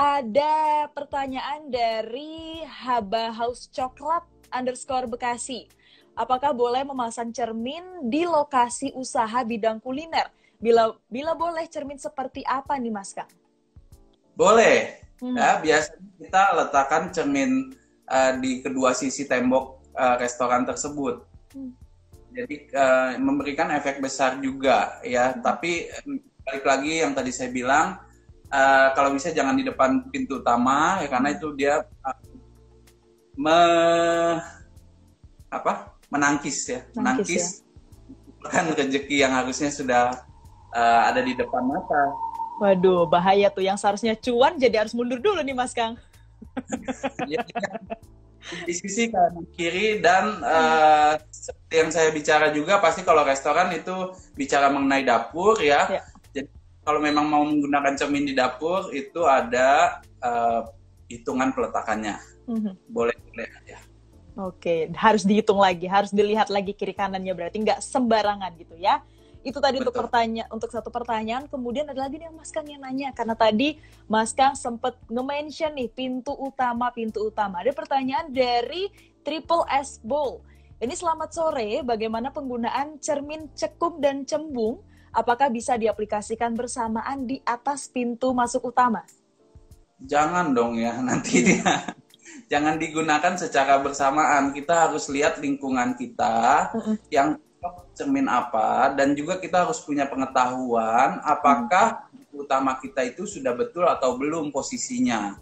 ada 0.00 0.86
pertanyaan 0.96 1.68
dari 1.68 2.64
Haba 2.64 3.36
House 3.36 3.68
Coklat 3.68 4.24
underscore 4.48 5.04
Bekasi. 5.04 5.68
Apakah 6.16 6.56
boleh 6.56 6.88
memasang 6.88 7.28
cermin 7.36 8.08
di 8.08 8.24
lokasi 8.24 8.96
usaha 8.96 9.44
bidang 9.44 9.76
kuliner? 9.76 10.32
Bila 10.60 10.92
bila 11.08 11.32
boleh 11.32 11.64
cermin 11.66 11.96
seperti 11.96 12.44
apa 12.44 12.76
nih 12.76 12.92
Mas 12.92 13.16
Kang? 13.16 13.28
Boleh. 14.36 15.00
Hmm. 15.20 15.36
Ya, 15.36 15.60
biasanya 15.60 16.08
kita 16.16 16.42
letakkan 16.56 17.02
cermin 17.12 17.76
uh, 18.08 18.32
di 18.40 18.60
kedua 18.64 18.92
sisi 18.92 19.24
tembok 19.24 19.80
uh, 19.96 20.16
restoran 20.20 20.68
tersebut. 20.68 21.24
Hmm. 21.56 21.72
Jadi 22.30 22.70
uh, 22.76 23.18
memberikan 23.18 23.72
efek 23.74 23.98
besar 23.98 24.38
juga 24.38 25.00
ya, 25.02 25.34
hmm. 25.34 25.40
tapi 25.42 25.90
balik 26.46 26.64
lagi 26.64 26.92
yang 27.02 27.12
tadi 27.12 27.32
saya 27.34 27.50
bilang 27.52 28.00
uh, 28.50 28.88
kalau 28.92 29.14
bisa 29.14 29.30
jangan 29.30 29.56
di 29.56 29.64
depan 29.64 30.08
pintu 30.10 30.42
utama 30.42 31.00
ya 31.00 31.08
karena 31.08 31.28
itu 31.32 31.48
dia 31.54 31.84
uh, 32.04 32.18
me 33.38 33.58
apa 35.50 35.94
menangkis 36.10 36.58
ya 36.70 36.80
menangkis 36.94 37.62
ya. 38.42 38.50
kan 38.50 38.66
rezeki 38.78 39.16
yang 39.22 39.32
harusnya 39.34 39.70
sudah 39.70 40.29
uh, 40.74 41.00
ada 41.10 41.20
di 41.22 41.32
depan 41.34 41.62
mata 41.64 42.14
waduh 42.60 43.08
bahaya 43.08 43.48
tuh 43.48 43.64
yang 43.64 43.78
seharusnya 43.78 44.14
cuan 44.18 44.58
jadi 44.58 44.84
harus 44.84 44.92
mundur 44.92 45.18
dulu 45.22 45.40
nih 45.40 45.56
mas 45.56 45.72
kang 45.72 45.96
ya, 47.28 47.44
di 48.64 48.72
sisi 48.72 49.12
kanan 49.12 49.44
kiri 49.52 50.00
dan 50.00 50.40
uh, 50.40 51.20
seperti 51.28 51.74
yang 51.76 51.90
saya 51.92 52.08
bicara 52.10 52.48
juga 52.50 52.80
pasti 52.80 53.04
kalau 53.04 53.22
restoran 53.22 53.68
itu 53.76 54.16
bicara 54.32 54.72
mengenai 54.72 55.04
dapur 55.04 55.60
ya, 55.60 56.00
ya 56.00 56.02
kalau 56.84 57.00
memang 57.00 57.26
mau 57.28 57.44
menggunakan 57.44 57.94
cermin 57.94 58.26
di 58.26 58.34
dapur 58.34 58.90
itu 58.90 59.22
ada 59.28 60.00
uh, 60.24 60.66
hitungan 61.06 61.52
peletakannya. 61.52 62.16
Mm-hmm. 62.50 62.74
Boleh 62.90 63.16
boleh 63.30 63.46
aja. 63.62 63.78
Oke, 64.38 64.88
harus 64.96 65.26
dihitung 65.26 65.60
lagi, 65.60 65.84
harus 65.84 66.10
dilihat 66.14 66.48
lagi 66.48 66.72
kiri 66.72 66.96
kanannya 66.96 67.30
berarti 67.30 67.60
nggak 67.60 67.78
sembarangan 67.84 68.50
gitu 68.56 68.74
ya. 68.80 69.04
Itu 69.40 69.56
tadi 69.56 69.80
Betul. 69.80 69.88
untuk 69.88 69.96
pertanyaan 70.04 70.48
untuk 70.52 70.70
satu 70.72 70.88
pertanyaan. 70.92 71.44
Kemudian 71.48 71.88
ada 71.88 72.04
lagi 72.04 72.20
nih 72.20 72.28
Mas 72.32 72.52
Kang 72.52 72.68
yang 72.68 72.84
nanya 72.84 73.12
karena 73.16 73.32
tadi 73.32 73.80
Mas 74.04 74.36
Kang 74.36 74.52
sempat 74.52 75.00
nge-mention 75.08 75.72
nih 75.76 75.88
pintu 75.88 76.36
utama, 76.36 76.92
pintu 76.92 77.24
utama. 77.24 77.64
Ada 77.64 77.72
pertanyaan 77.72 78.28
dari 78.28 78.92
Triple 79.24 79.64
S 79.72 80.00
Bowl. 80.04 80.44
Ini 80.80 80.96
selamat 80.96 81.30
sore, 81.36 81.84
bagaimana 81.84 82.32
penggunaan 82.32 83.00
cermin 83.04 83.52
cekung 83.52 84.00
dan 84.00 84.24
cembung 84.24 84.80
apakah 85.12 85.50
bisa 85.50 85.74
diaplikasikan 85.76 86.54
bersamaan 86.54 87.26
di 87.26 87.42
atas 87.44 87.90
pintu 87.90 88.32
masuk 88.32 88.70
utama? 88.70 89.04
Jangan 90.00 90.56
dong 90.56 90.80
ya, 90.80 90.96
nanti 91.04 91.44
dia 91.44 91.92
jangan 92.52 92.80
digunakan 92.80 93.36
secara 93.36 93.76
bersamaan. 93.84 94.56
Kita 94.56 94.88
harus 94.88 95.12
lihat 95.12 95.36
lingkungan 95.42 95.98
kita 96.00 96.72
yang 97.12 97.36
cermin 97.92 98.26
apa 98.26 98.94
dan 98.96 99.12
juga 99.12 99.36
kita 99.36 99.68
harus 99.68 99.80
punya 99.84 100.08
pengetahuan 100.08 101.20
apakah 101.20 102.08
mm. 102.08 102.40
utama 102.40 102.78
kita 102.80 103.04
itu 103.04 103.28
sudah 103.28 103.52
betul 103.52 103.84
atau 103.84 104.16
belum 104.16 104.48
posisinya. 104.54 105.36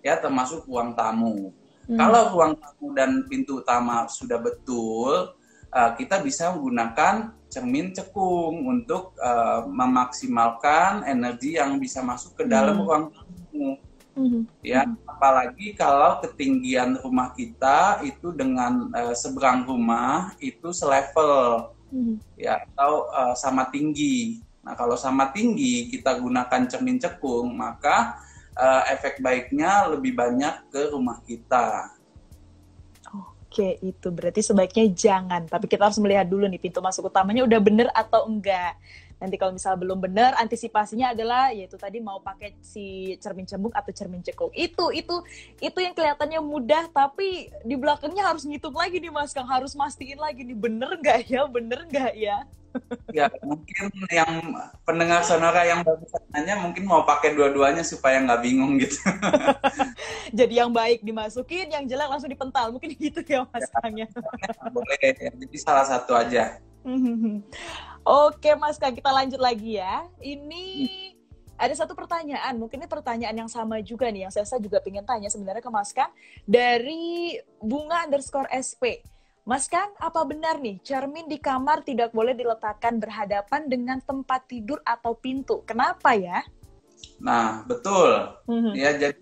Ya, 0.00 0.16
termasuk 0.16 0.64
ruang 0.64 0.96
tamu. 0.96 1.52
Mm. 1.86 1.98
Kalau 2.00 2.22
ruang 2.32 2.52
tamu 2.56 2.86
dan 2.96 3.28
pintu 3.28 3.60
utama 3.60 4.08
sudah 4.08 4.40
betul, 4.40 5.36
uh, 5.70 5.90
kita 5.94 6.18
bisa 6.22 6.50
menggunakan 6.54 7.34
cermin 7.50 7.90
cekung 7.90 8.66
untuk 8.70 9.14
uh, 9.18 9.66
memaksimalkan 9.66 11.02
energi 11.06 11.58
yang 11.58 11.82
bisa 11.82 11.98
masuk 11.98 12.38
ke 12.38 12.44
dalam 12.46 12.78
hmm. 12.78 12.84
ruang 12.86 13.04
tamu. 13.10 13.70
Hmm. 14.14 14.42
Ya, 14.60 14.84
apalagi 15.06 15.72
kalau 15.78 16.18
ketinggian 16.18 16.98
rumah 17.00 17.30
kita 17.32 18.02
itu 18.02 18.34
dengan 18.34 18.90
uh, 18.90 19.14
seberang 19.14 19.62
rumah 19.64 20.34
itu 20.42 20.74
selevel, 20.74 21.70
hmm. 21.94 22.18
ya 22.34 22.66
atau 22.74 23.06
uh, 23.14 23.34
sama 23.38 23.70
tinggi. 23.70 24.42
Nah, 24.60 24.74
kalau 24.76 24.98
sama 24.98 25.30
tinggi 25.30 25.88
kita 25.88 26.18
gunakan 26.18 26.66
cermin 26.68 26.98
cekung, 27.00 27.54
maka 27.54 28.18
uh, 28.58 28.82
efek 28.92 29.22
baiknya 29.22 29.88
lebih 29.88 30.12
banyak 30.12 30.68
ke 30.68 30.90
rumah 30.90 31.22
kita. 31.24 31.94
Oke, 33.50 33.82
itu 33.82 34.14
berarti 34.14 34.46
sebaiknya 34.46 34.86
jangan. 34.94 35.42
Tapi 35.50 35.66
kita 35.66 35.90
harus 35.90 35.98
melihat 35.98 36.22
dulu 36.22 36.46
nih 36.46 36.62
pintu 36.62 36.78
masuk 36.78 37.10
utamanya 37.10 37.42
udah 37.42 37.58
bener 37.58 37.90
atau 37.90 38.30
enggak. 38.30 38.78
Nanti 39.20 39.36
kalau 39.36 39.52
misal 39.52 39.76
belum 39.76 40.00
benar, 40.00 40.32
antisipasinya 40.40 41.12
adalah 41.12 41.52
yaitu 41.52 41.76
tadi 41.76 42.00
mau 42.00 42.18
pakai 42.24 42.56
si 42.64 43.14
cermin 43.20 43.44
cembung 43.44 43.70
atau 43.76 43.92
cermin 43.92 44.24
cekung. 44.24 44.48
Itu 44.56 44.90
itu 44.90 45.20
itu 45.60 45.78
yang 45.78 45.92
kelihatannya 45.92 46.40
mudah, 46.40 46.88
tapi 46.88 47.52
di 47.62 47.76
belakangnya 47.76 48.24
harus 48.24 48.48
ngitung 48.48 48.74
lagi 48.74 48.96
nih 48.96 49.12
Mas 49.12 49.36
Kang, 49.36 49.46
harus 49.46 49.76
mastiin 49.76 50.16
lagi 50.16 50.40
nih 50.40 50.56
bener 50.56 50.96
nggak 50.96 51.28
ya, 51.28 51.44
bener 51.44 51.84
nggak 51.86 52.14
ya 52.16 52.48
ya 53.10 53.26
mungkin 53.42 53.90
yang 54.10 54.54
pendengar 54.86 55.26
sonora 55.26 55.66
yang 55.66 55.82
baru 55.82 56.06
nanya 56.30 56.54
mungkin 56.62 56.86
mau 56.86 57.02
pakai 57.02 57.34
dua-duanya 57.34 57.82
supaya 57.82 58.22
nggak 58.22 58.42
bingung 58.42 58.78
gitu. 58.78 58.94
Jadi 60.38 60.62
yang 60.62 60.70
baik 60.70 61.02
dimasukin, 61.02 61.74
yang 61.74 61.84
jelek 61.90 62.06
langsung 62.06 62.30
dipental, 62.30 62.70
mungkin 62.70 62.94
gitu 62.94 63.20
ya 63.26 63.42
mas 63.50 63.66
ya, 63.66 63.78
Kang 63.82 63.94
ya. 63.98 64.06
Boleh, 64.70 64.98
jadi 65.18 65.56
salah 65.58 65.86
satu 65.86 66.14
aja. 66.14 66.62
Oke 68.04 68.56
mas 68.56 68.80
Kang, 68.80 68.96
kita 68.96 69.12
lanjut 69.12 69.40
lagi 69.40 69.76
ya. 69.76 70.08
Ini 70.18 70.64
ada 71.60 71.74
satu 71.76 71.92
pertanyaan, 71.92 72.56
mungkin 72.56 72.80
ini 72.80 72.88
pertanyaan 72.88 73.36
yang 73.36 73.50
sama 73.52 73.84
juga 73.84 74.08
nih, 74.08 74.24
yang 74.24 74.32
saya 74.32 74.48
juga 74.56 74.80
pengen 74.80 75.04
tanya 75.04 75.28
sebenarnya 75.28 75.60
ke 75.60 75.68
Mas 75.68 75.92
Kang 75.92 76.08
dari 76.48 77.36
bunga 77.60 78.08
underscore 78.08 78.48
SP. 78.48 79.04
Mas 79.44 79.68
Kang, 79.68 79.92
apa 80.00 80.24
benar 80.24 80.56
nih 80.56 80.80
cermin 80.80 81.28
di 81.28 81.36
kamar 81.36 81.84
tidak 81.84 82.16
boleh 82.16 82.32
diletakkan 82.32 82.96
berhadapan 82.96 83.68
dengan 83.68 84.00
tempat 84.00 84.48
tidur 84.48 84.80
atau 84.80 85.12
pintu? 85.12 85.60
Kenapa 85.68 86.16
ya? 86.16 86.40
Nah, 87.20 87.64
betul. 87.68 88.40
Mm-hmm. 88.48 88.74
Ya, 88.76 88.90
jadi 88.96 89.20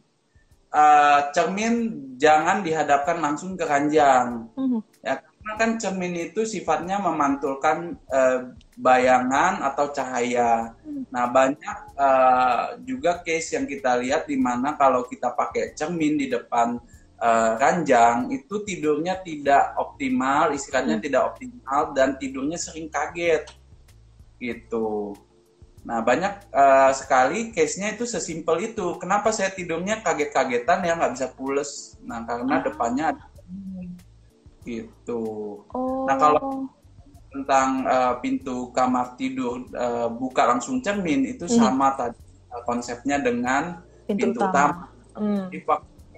uh, 0.71 1.21
cermin 1.35 1.75
jangan 2.19 2.63
dihadapkan 2.63 3.19
langsung 3.19 3.59
ke 3.59 3.67
ranjang. 3.67 4.47
Mm-hmm. 4.55 4.81
Ya, 5.03 5.23
karena 5.49 5.65
kan 5.65 5.81
cermin 5.81 6.29
itu 6.29 6.45
sifatnya 6.45 7.01
memantulkan 7.01 7.97
uh, 8.13 8.53
bayangan 8.77 9.65
atau 9.65 9.89
cahaya. 9.97 10.77
Nah, 11.09 11.25
banyak 11.25 11.79
uh, 11.97 12.77
juga 12.85 13.25
case 13.25 13.57
yang 13.57 13.65
kita 13.65 13.97
lihat 13.97 14.29
di 14.29 14.37
mana 14.37 14.77
kalau 14.77 15.09
kita 15.09 15.33
pakai 15.33 15.73
cermin 15.73 16.21
di 16.21 16.29
depan 16.29 16.77
uh, 17.17 17.57
ranjang 17.57 18.29
itu 18.29 18.61
tidurnya 18.61 19.25
tidak 19.25 19.73
optimal, 19.81 20.53
istirahatnya 20.53 21.01
hmm. 21.01 21.07
tidak 21.09 21.23
optimal 21.33 21.83
dan 21.97 22.21
tidurnya 22.21 22.61
sering 22.61 22.93
kaget 22.93 23.49
gitu. 24.37 25.17
Nah 25.89 26.05
banyak 26.05 26.53
uh, 26.53 26.93
sekali 26.93 27.57
case-nya 27.57 27.97
itu 27.97 28.05
sesimpel 28.05 28.69
itu. 28.69 29.01
Kenapa 29.01 29.33
saya 29.33 29.49
tidurnya 29.49 30.05
kaget-kagetan 30.05 30.85
ya 30.85 30.93
nggak 30.93 31.17
bisa 31.17 31.33
pules? 31.33 31.97
Nah 32.05 32.29
karena 32.29 32.61
ah. 32.61 32.63
depannya 32.69 33.05
ada 33.17 33.38
gitu. 34.69 35.23
Oh. 35.73 36.05
Nah 36.05 36.17
kalau 36.21 36.69
tentang 37.29 37.85
uh, 37.85 38.15
pintu 38.21 38.73
kamar 38.73 39.17
tidur 39.17 39.65
uh, 39.77 40.09
buka 40.13 40.49
langsung 40.49 40.81
cermin 40.85 41.29
itu 41.29 41.45
hmm. 41.45 41.57
sama 41.57 41.97
tadi 41.97 42.21
uh, 42.53 42.63
konsepnya 42.65 43.17
dengan 43.21 43.81
pintu, 44.05 44.33
pintu 44.33 44.41
utama. 44.45 44.93
Hmm. 45.17 45.49
Jadi 45.49 45.65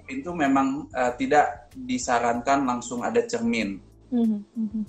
pintu 0.07 0.35
memang 0.35 0.91
uh, 0.91 1.11
tidak 1.15 1.71
disarankan 1.71 2.67
langsung 2.67 2.99
ada 2.99 3.23
cermin. 3.23 3.79
Mm 4.11 4.43
-hmm. 4.43 4.83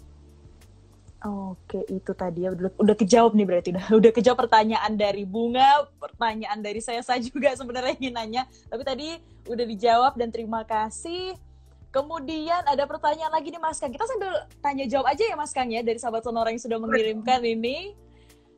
Oke, 1.23 1.87
itu 1.87 2.11
tadi 2.19 2.42
ya 2.42 2.50
udah, 2.50 2.75
udah 2.83 2.97
kejawab 2.99 3.38
nih 3.38 3.47
berarti 3.47 3.69
udah 3.71 3.87
udah 4.02 4.11
kejawab 4.11 4.38
pertanyaan 4.42 4.92
dari 4.99 5.23
Bunga, 5.23 5.87
pertanyaan 6.02 6.59
dari 6.59 6.83
saya 6.83 6.99
saya 7.07 7.23
juga 7.23 7.54
sebenarnya 7.54 7.95
ingin 7.95 8.14
nanya, 8.19 8.42
tapi 8.66 8.83
tadi 8.83 9.09
udah 9.47 9.62
dijawab 9.62 10.19
dan 10.19 10.35
terima 10.35 10.66
kasih. 10.66 11.38
Kemudian 11.93 12.65
ada 12.65 12.89
pertanyaan 12.89 13.29
lagi 13.29 13.53
nih 13.53 13.61
Mas 13.61 13.77
Kang. 13.77 13.93
Kita 13.93 14.09
sambil 14.09 14.49
tanya 14.65 14.89
jawab 14.89 15.13
aja 15.13 15.29
ya 15.29 15.37
Mas 15.37 15.53
Kang 15.53 15.69
ya 15.69 15.85
dari 15.85 16.01
sahabat 16.01 16.25
sonora 16.25 16.49
yang 16.49 16.63
sudah 16.65 16.81
mengirimkan 16.81 17.45
ini. 17.45 17.93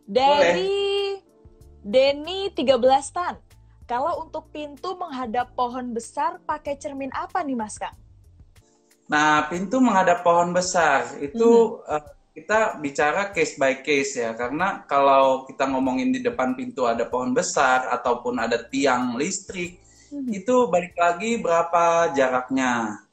Dari 0.06 1.18
Denny 1.82 2.54
13 2.54 2.78
Tan. 3.10 3.34
Kalau 3.84 4.24
untuk 4.24 4.48
pintu 4.48 4.96
menghadap 4.96 5.52
pohon 5.52 5.92
besar, 5.92 6.40
pakai 6.46 6.78
cermin 6.80 7.12
apa 7.12 7.44
nih 7.44 7.58
Mas 7.58 7.76
Kang? 7.76 7.92
Nah, 9.04 9.44
pintu 9.52 9.82
menghadap 9.84 10.24
pohon 10.24 10.56
besar 10.56 11.20
itu 11.20 11.82
hmm. 11.84 11.92
uh, 11.92 12.04
kita 12.32 12.80
bicara 12.80 13.28
case 13.36 13.60
by 13.60 13.84
case 13.84 14.16
ya, 14.16 14.32
karena 14.32 14.88
kalau 14.88 15.44
kita 15.44 15.68
ngomongin 15.68 16.16
di 16.16 16.24
depan 16.24 16.56
pintu 16.56 16.88
ada 16.88 17.04
pohon 17.04 17.36
besar 17.36 17.84
ataupun 17.92 18.40
ada 18.40 18.56
tiang 18.72 19.20
listrik, 19.20 19.76
hmm. 20.08 20.32
itu 20.32 20.72
balik 20.72 20.96
lagi 20.96 21.36
berapa 21.36 22.16
jaraknya. 22.16 23.03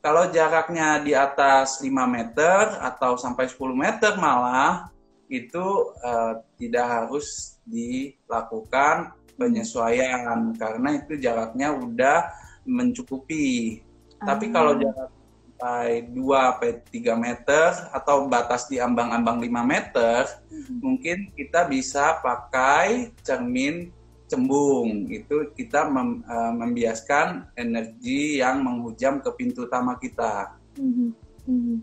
Kalau 0.00 0.32
jaraknya 0.32 1.04
di 1.04 1.12
atas 1.12 1.84
5 1.84 1.92
meter 2.08 2.80
atau 2.80 3.20
sampai 3.20 3.52
10 3.52 3.60
meter 3.76 4.12
malah 4.16 4.88
itu 5.28 5.92
uh, 6.00 6.40
tidak 6.56 6.86
harus 6.88 7.60
dilakukan 7.68 9.12
penyesuaian 9.36 10.56
karena 10.56 10.88
itu 11.00 11.20
jaraknya 11.20 11.76
udah 11.76 12.32
mencukupi. 12.64 13.80
Ah. 14.20 14.34
Tapi 14.34 14.48
kalau 14.48 14.80
jarak 14.80 15.12
sampai 15.60 16.08
2 16.08 16.16
sampai 16.16 16.70
3 16.88 17.20
meter 17.20 17.68
atau 17.92 18.24
batas 18.24 18.64
di 18.72 18.80
ambang-ambang 18.80 19.36
5 19.44 19.60
meter, 19.68 20.24
hmm. 20.48 20.80
mungkin 20.80 21.28
kita 21.36 21.68
bisa 21.68 22.16
pakai 22.24 23.12
cermin 23.20 23.92
cembung. 24.30 25.10
Itu 25.10 25.50
kita 25.58 25.90
mem, 25.90 26.22
uh, 26.22 26.54
membiaskan 26.54 27.50
energi 27.58 28.38
yang 28.38 28.62
menghujam 28.62 29.18
ke 29.18 29.30
pintu 29.34 29.66
utama 29.66 29.98
kita. 29.98 30.54
Hmm. 30.78 31.10
Hmm. 31.44 31.82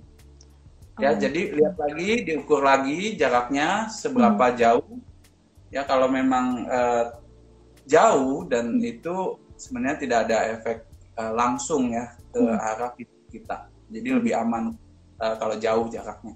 Ya, 0.98 1.14
oh. 1.14 1.20
jadi 1.20 1.42
lihat 1.54 1.76
lagi, 1.78 2.10
diukur 2.26 2.64
lagi 2.64 3.20
jaraknya 3.20 3.92
seberapa 3.92 4.50
hmm. 4.50 4.56
jauh. 4.58 4.96
Ya, 5.68 5.84
kalau 5.84 6.08
memang 6.08 6.64
uh, 6.72 7.20
jauh 7.84 8.48
dan 8.48 8.80
itu 8.80 9.36
sebenarnya 9.60 9.98
tidak 10.00 10.20
ada 10.32 10.38
efek 10.56 10.88
uh, 11.20 11.36
langsung 11.36 11.92
ya 11.92 12.16
ke 12.32 12.40
hmm. 12.40 12.56
arah 12.56 12.92
kita. 13.28 13.68
Jadi 13.92 14.10
lebih 14.16 14.34
aman 14.40 14.74
uh, 15.20 15.36
kalau 15.36 15.60
jauh 15.60 15.92
jaraknya. 15.92 16.34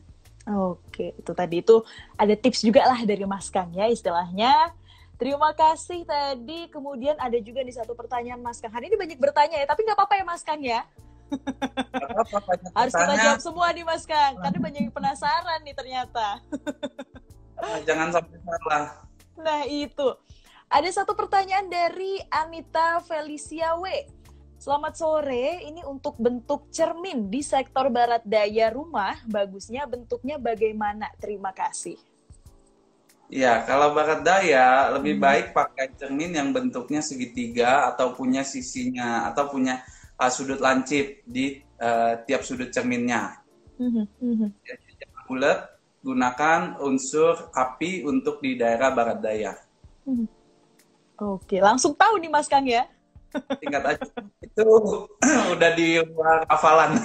Oke, 0.50 1.13
itu 1.13 1.32
tadi 1.38 1.62
itu 1.62 1.86
ada 2.17 2.34
tips 2.34 2.65
juga 2.65 2.82
lah 2.89 3.06
dari 3.06 3.21
Mas 3.30 3.47
Kang 3.54 3.69
ya 3.78 3.86
istilahnya. 3.86 4.74
Terima 5.21 5.53
kasih 5.53 6.01
tadi. 6.01 6.65
Kemudian 6.73 7.13
ada 7.21 7.38
juga 7.38 7.62
nih 7.62 7.77
satu 7.77 7.93
pertanyaan 7.93 8.41
Mas 8.41 8.57
Kang. 8.57 8.73
Hari 8.73 8.89
ini 8.89 8.97
banyak 8.97 9.21
bertanya 9.21 9.62
ya, 9.62 9.69
tapi 9.69 9.86
nggak 9.86 9.93
apa-apa 9.93 10.17
ya 10.17 10.25
Mas 10.25 10.41
Kang 10.41 10.57
ya. 10.65 10.81
Apa, 12.25 12.41
Harus 12.73 12.93
kita 12.97 13.13
jawab 13.21 13.41
semua 13.45 13.69
nih 13.69 13.86
Mas 13.86 14.10
Kang, 14.10 14.41
karena 14.41 14.57
banyak 14.57 14.81
yang 14.89 14.95
penasaran 14.97 15.62
nih 15.62 15.77
ternyata. 15.77 16.41
Jangan 17.86 18.17
sampai 18.17 18.38
salah. 18.41 18.86
Nah 19.38 19.62
itu. 19.69 20.10
Ada 20.73 20.89
satu 20.89 21.13
pertanyaan 21.13 21.69
dari 21.69 22.17
Anita 22.34 22.97
Felicia 23.05 23.77
W. 23.77 23.86
Selamat 24.57 24.97
sore, 24.97 25.62
ini 25.69 25.86
untuk 25.86 26.17
bentuk 26.17 26.73
cermin 26.73 27.29
di 27.29 27.45
sektor 27.45 27.93
barat 27.93 28.25
daya 28.25 28.73
rumah, 28.73 29.21
bagusnya 29.29 29.86
bentuknya 29.86 30.41
bagaimana? 30.41 31.13
Terima 31.21 31.53
kasih. 31.53 32.01
Ya, 33.32 33.63
kalau 33.63 33.96
barat 33.96 34.28
daya 34.28 34.91
lebih 34.91 35.15
hmm. 35.15 35.24
baik 35.24 35.46
pakai 35.56 35.96
cermin 35.96 36.36
yang 36.36 36.52
bentuknya 36.52 37.00
segitiga 37.00 37.88
atau 37.88 38.12
punya 38.12 38.44
sisinya 38.44 39.32
atau 39.32 39.48
punya 39.48 39.80
uh, 40.20 40.28
sudut 40.28 40.60
lancip 40.60 41.24
di 41.24 41.63
uh, 41.80 42.20
tiap 42.28 42.44
sudut 42.44 42.67
cerminnya. 42.76 43.39
Hmm. 43.80 44.04
Hmm. 44.20 44.52
Jadi 44.67 45.08
bulat, 45.32 45.63
gunakan 46.04 46.76
unsur 46.84 47.56
api 47.56 48.04
untuk 48.04 48.44
di 48.44 48.60
daerah 48.60 48.91
barat 48.91 49.24
daya. 49.24 49.56
Hmm. 50.04 50.28
Oke, 51.15 51.63
langsung 51.63 51.96
tahu 51.96 52.20
nih 52.20 52.28
Mas 52.28 52.52
Kang 52.52 52.67
ya. 52.67 52.84
Tingkat 53.60 53.84
aja. 53.96 54.10
Itu 54.44 54.65
udah 55.56 55.70
di 55.76 56.00
luar 56.04 56.44
hafalan. 56.48 57.00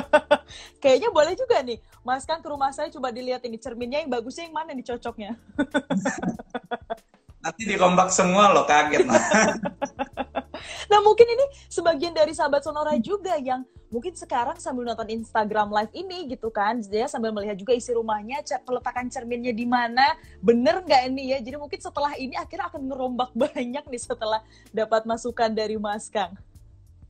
Kayaknya 0.82 1.08
boleh 1.12 1.34
juga 1.36 1.60
nih. 1.60 1.78
Mas 2.00 2.24
Kang 2.24 2.40
ke 2.40 2.48
rumah 2.48 2.72
saya 2.72 2.88
coba 2.88 3.12
dilihat 3.12 3.44
ini 3.44 3.60
cerminnya 3.60 4.00
yang 4.00 4.10
bagusnya 4.10 4.48
yang 4.48 4.56
mana 4.56 4.72
nih 4.72 4.86
cocoknya. 4.88 5.36
Nanti 7.40 7.62
dirombak 7.64 8.12
semua 8.12 8.52
loh, 8.52 8.68
kaget. 8.68 9.08
nah 10.92 11.00
mungkin 11.00 11.24
ini 11.24 11.44
sebagian 11.72 12.12
dari 12.12 12.36
sahabat 12.36 12.60
Sonora 12.60 12.92
juga 13.00 13.32
yang 13.40 13.64
mungkin 13.88 14.12
sekarang 14.12 14.60
sambil 14.60 14.86
nonton 14.86 15.08
Instagram 15.08 15.72
live 15.72 15.92
ini 15.96 16.28
gitu 16.28 16.52
kan, 16.52 16.78
dia 16.84 17.08
sambil 17.08 17.32
melihat 17.32 17.56
juga 17.56 17.72
isi 17.72 17.96
rumahnya, 17.96 18.44
peletakan 18.62 19.08
cerminnya 19.08 19.56
di 19.56 19.64
mana, 19.64 20.04
bener 20.44 20.84
nggak 20.84 21.02
ini 21.10 21.32
ya? 21.32 21.38
Jadi 21.40 21.56
mungkin 21.56 21.80
setelah 21.80 22.12
ini 22.20 22.36
akhirnya 22.36 22.68
akan 22.68 22.82
ngerombak 22.92 23.30
banyak 23.48 23.84
nih 23.88 24.02
setelah 24.02 24.44
dapat 24.70 25.08
masukan 25.08 25.50
dari 25.50 25.80
Mas 25.80 26.12
Kang. 26.12 26.36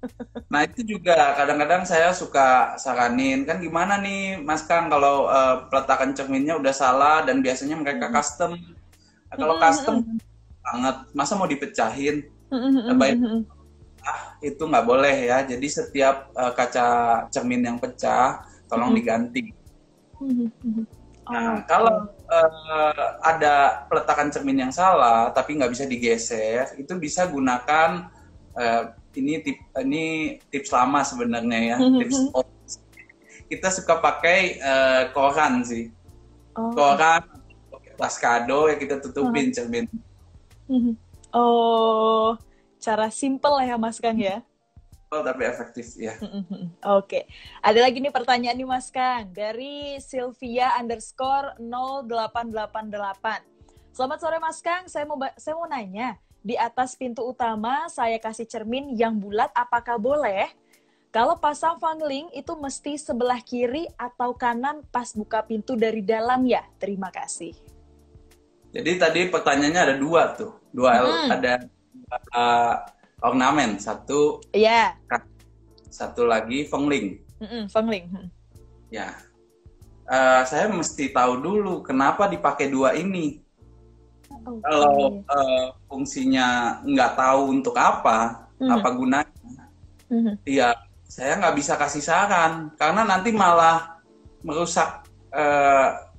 Nah 0.51 0.67
itu 0.67 0.83
juga 0.83 1.37
kadang-kadang 1.37 1.85
saya 1.85 2.11
suka 2.17 2.75
saranin 2.81 3.45
kan 3.45 3.61
gimana 3.61 4.01
nih 4.01 4.41
Mas 4.41 4.65
Kang 4.65 4.89
kalau 4.89 5.29
uh, 5.29 5.69
peletakan 5.69 6.17
cerminnya 6.17 6.57
udah 6.57 6.75
salah 6.75 7.23
dan 7.23 7.45
biasanya 7.45 7.77
mereka 7.77 8.09
hmm. 8.09 8.15
custom. 8.17 8.57
Nah, 9.31 9.37
kalau 9.39 9.55
custom 9.63 9.97
banget, 10.61 10.97
masa 11.15 11.33
mau 11.39 11.47
dipecahin? 11.47 12.27
baik 12.99 13.47
ah, 14.03 14.35
itu 14.43 14.59
nggak 14.59 14.87
boleh 14.87 15.17
ya. 15.31 15.47
Jadi 15.47 15.67
setiap 15.71 16.35
uh, 16.35 16.53
kaca 16.53 16.87
cermin 17.31 17.63
yang 17.63 17.79
pecah 17.79 18.43
tolong 18.67 18.95
diganti. 18.95 19.55
Nah, 21.31 21.63
kalau 21.65 22.11
uh, 22.27 23.07
ada 23.23 23.87
peletakan 23.87 24.35
cermin 24.35 24.67
yang 24.67 24.73
salah 24.75 25.31
tapi 25.31 25.55
nggak 25.55 25.71
bisa 25.71 25.85
digeser, 25.87 26.75
itu 26.75 26.93
bisa 26.99 27.31
gunakan 27.31 28.11
uh, 28.59 28.83
ini 29.15 29.43
tip 29.43 29.59
ini 29.79 30.39
tips 30.51 30.75
lama 30.75 31.07
sebenarnya 31.07 31.59
ya, 31.75 31.77
tips 31.79 32.19
kita 33.51 33.69
suka 33.71 33.99
pakai 33.99 34.63
uh, 34.63 35.03
koran 35.11 35.63
sih, 35.67 35.91
oh. 36.55 36.71
koran 36.75 37.40
tas 38.01 38.17
kado 38.17 38.73
ya 38.73 38.81
kita 38.81 38.97
tutupin 39.05 39.53
cermin. 39.53 39.85
Oh, 41.37 42.35
cara 42.81 43.13
simple 43.13 43.61
ya 43.61 43.77
Mas 43.77 44.01
Kang 44.01 44.17
ya? 44.17 44.41
Oh, 45.11 45.21
tapi 45.27 45.45
efektif 45.45 45.99
ya. 45.99 46.15
Oke, 46.23 46.73
okay. 46.87 47.23
ada 47.61 47.83
lagi 47.83 47.99
nih 47.99 48.15
pertanyaan 48.15 48.57
nih 48.57 48.65
Mas 48.65 48.89
Kang 48.89 49.29
dari 49.35 50.01
Sylvia 50.01 50.73
underscore 50.81 51.59
0888. 51.61 53.45
Selamat 53.91 54.19
sore 54.23 54.39
Mas 54.39 54.63
Kang, 54.63 54.87
saya 54.87 55.05
mau 55.05 55.19
saya 55.37 55.55
mau 55.59 55.67
nanya 55.67 56.15
di 56.41 56.57
atas 56.57 56.97
pintu 56.97 57.27
utama 57.27 57.91
saya 57.93 58.17
kasih 58.17 58.49
cermin 58.49 58.97
yang 58.97 59.19
bulat, 59.21 59.53
apakah 59.53 60.01
boleh? 60.01 60.49
Kalau 61.11 61.35
pasang 61.43 61.75
fangling 61.83 62.31
itu 62.31 62.55
mesti 62.55 62.95
sebelah 62.95 63.43
kiri 63.43 63.91
atau 63.99 64.31
kanan 64.31 64.87
pas 64.95 65.11
buka 65.11 65.43
pintu 65.43 65.75
dari 65.75 66.07
dalam 66.07 66.47
ya? 66.47 66.63
Terima 66.79 67.11
kasih. 67.11 67.51
Jadi 68.71 68.91
tadi 69.03 69.21
pertanyaannya 69.27 69.83
ada 69.83 69.97
dua 69.99 70.31
tuh, 70.39 70.55
dua 70.71 71.03
hmm. 71.03 71.31
ada 71.31 71.53
uh, 72.35 72.75
ornamen 73.25 73.77
satu 73.77 74.41
iya 74.57 74.97
yeah. 74.97 75.21
satu 75.93 76.25
lagi 76.27 76.65
fengling 76.67 77.21
mm 77.41 77.47
-mm, 77.47 77.63
fengling 77.69 78.05
hmm. 78.09 78.29
ya 78.89 79.13
uh, 80.09 80.43
saya 80.49 80.69
mesti 80.73 81.13
tahu 81.13 81.41
dulu 81.41 81.75
kenapa 81.85 82.27
dipakai 82.27 82.73
dua 82.73 82.97
ini 82.97 83.41
okay. 84.31 84.61
kalau 84.65 85.21
uh, 85.29 85.67
fungsinya 85.87 86.81
nggak 86.85 87.13
tahu 87.17 87.41
untuk 87.53 87.77
apa 87.77 88.49
mm 88.57 88.65
-hmm. 88.65 88.75
apa 88.75 88.89
gunanya 88.95 89.55
mm 90.09 90.21
-hmm. 90.21 90.35
ya 90.49 90.73
saya 91.11 91.37
nggak 91.43 91.57
bisa 91.59 91.75
kasih 91.75 92.03
saran 92.03 92.71
karena 92.79 93.03
nanti 93.03 93.35
malah 93.35 94.01
merusak 94.41 95.05
uh, 95.35 96.10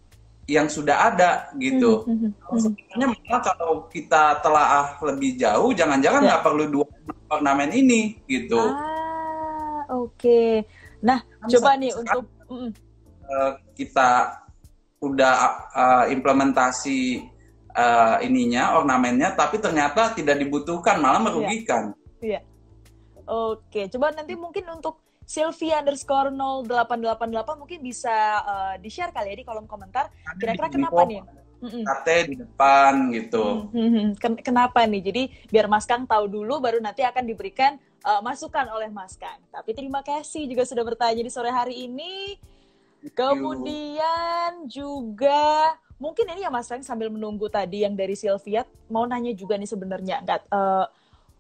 yang 0.52 0.68
sudah 0.68 1.16
ada 1.16 1.48
gitu. 1.56 2.04
Mm 2.04 2.16
-hmm. 2.28 2.60
Sebenarnya 2.60 3.08
malah 3.16 3.42
kalau 3.56 3.74
kita 3.88 4.44
telah 4.44 5.00
lebih 5.00 5.40
jauh, 5.40 5.72
jangan-jangan 5.72 6.22
ya. 6.22 6.28
nggak 6.28 6.42
yeah. 6.44 6.48
perlu 6.52 6.64
dua 6.68 6.88
ornamen 7.32 7.72
ini 7.72 8.20
gitu. 8.28 8.60
Ah, 8.60 9.88
oke. 9.96 10.20
Okay. 10.20 10.68
Nah, 11.00 11.24
kan 11.24 11.48
coba 11.48 11.70
nih 11.80 11.92
untuk 11.96 12.28
uh, 12.52 13.52
kita 13.74 14.10
udah 15.02 15.36
uh, 15.74 16.06
implementasi 16.12 17.26
uh, 17.74 18.20
ininya 18.22 18.78
ornamennya, 18.78 19.34
tapi 19.34 19.58
ternyata 19.58 20.14
tidak 20.14 20.38
dibutuhkan, 20.38 21.00
malah 21.00 21.24
iya. 21.24 21.26
merugikan. 21.26 21.84
Iya. 22.20 22.34
Yeah. 22.38 22.44
Oke, 23.32 23.88
coba 23.88 24.12
nanti 24.12 24.36
mungkin 24.36 24.68
untuk 24.68 25.00
Sylvia 25.32 25.80
underscore 25.80 26.28
0888 26.28 27.56
mungkin 27.56 27.80
bisa 27.80 28.12
uh, 28.44 28.76
di-share 28.84 29.16
kali 29.16 29.32
ya 29.32 29.36
di 29.40 29.46
kolom 29.48 29.64
komentar. 29.64 30.12
Kira-kira 30.36 30.68
kenapa 30.68 31.08
nih? 31.08 31.24
KT 31.62 32.08
di 32.28 32.36
depan 32.36 33.16
gitu. 33.16 33.72
Ken 34.20 34.36
kenapa 34.44 34.84
nih? 34.84 35.00
Jadi 35.00 35.24
biar 35.48 35.72
Mas 35.72 35.88
Kang 35.88 36.04
tahu 36.04 36.28
dulu 36.28 36.60
baru 36.60 36.84
nanti 36.84 37.08
akan 37.08 37.24
diberikan 37.24 37.80
uh, 38.04 38.20
masukan 38.20 38.68
oleh 38.76 38.92
Mas 38.92 39.16
Kang. 39.16 39.40
Tapi 39.48 39.72
terima 39.72 40.04
kasih 40.04 40.52
juga 40.52 40.68
sudah 40.68 40.84
bertanya 40.84 41.24
di 41.24 41.32
sore 41.32 41.48
hari 41.48 41.88
ini. 41.88 42.36
Kemudian 43.16 44.68
juga 44.68 45.80
mungkin 45.96 46.28
ini 46.28 46.44
ya 46.44 46.52
Mas 46.52 46.68
Kang 46.68 46.84
sambil 46.84 47.08
menunggu 47.08 47.48
tadi 47.48 47.88
yang 47.88 47.96
dari 47.96 48.20
Sylvia 48.20 48.68
mau 48.92 49.08
nanya 49.08 49.32
juga 49.32 49.56
nih 49.56 49.70
sebenarnya 49.70 50.28
enggak 50.28 50.44
uh, 50.52 50.92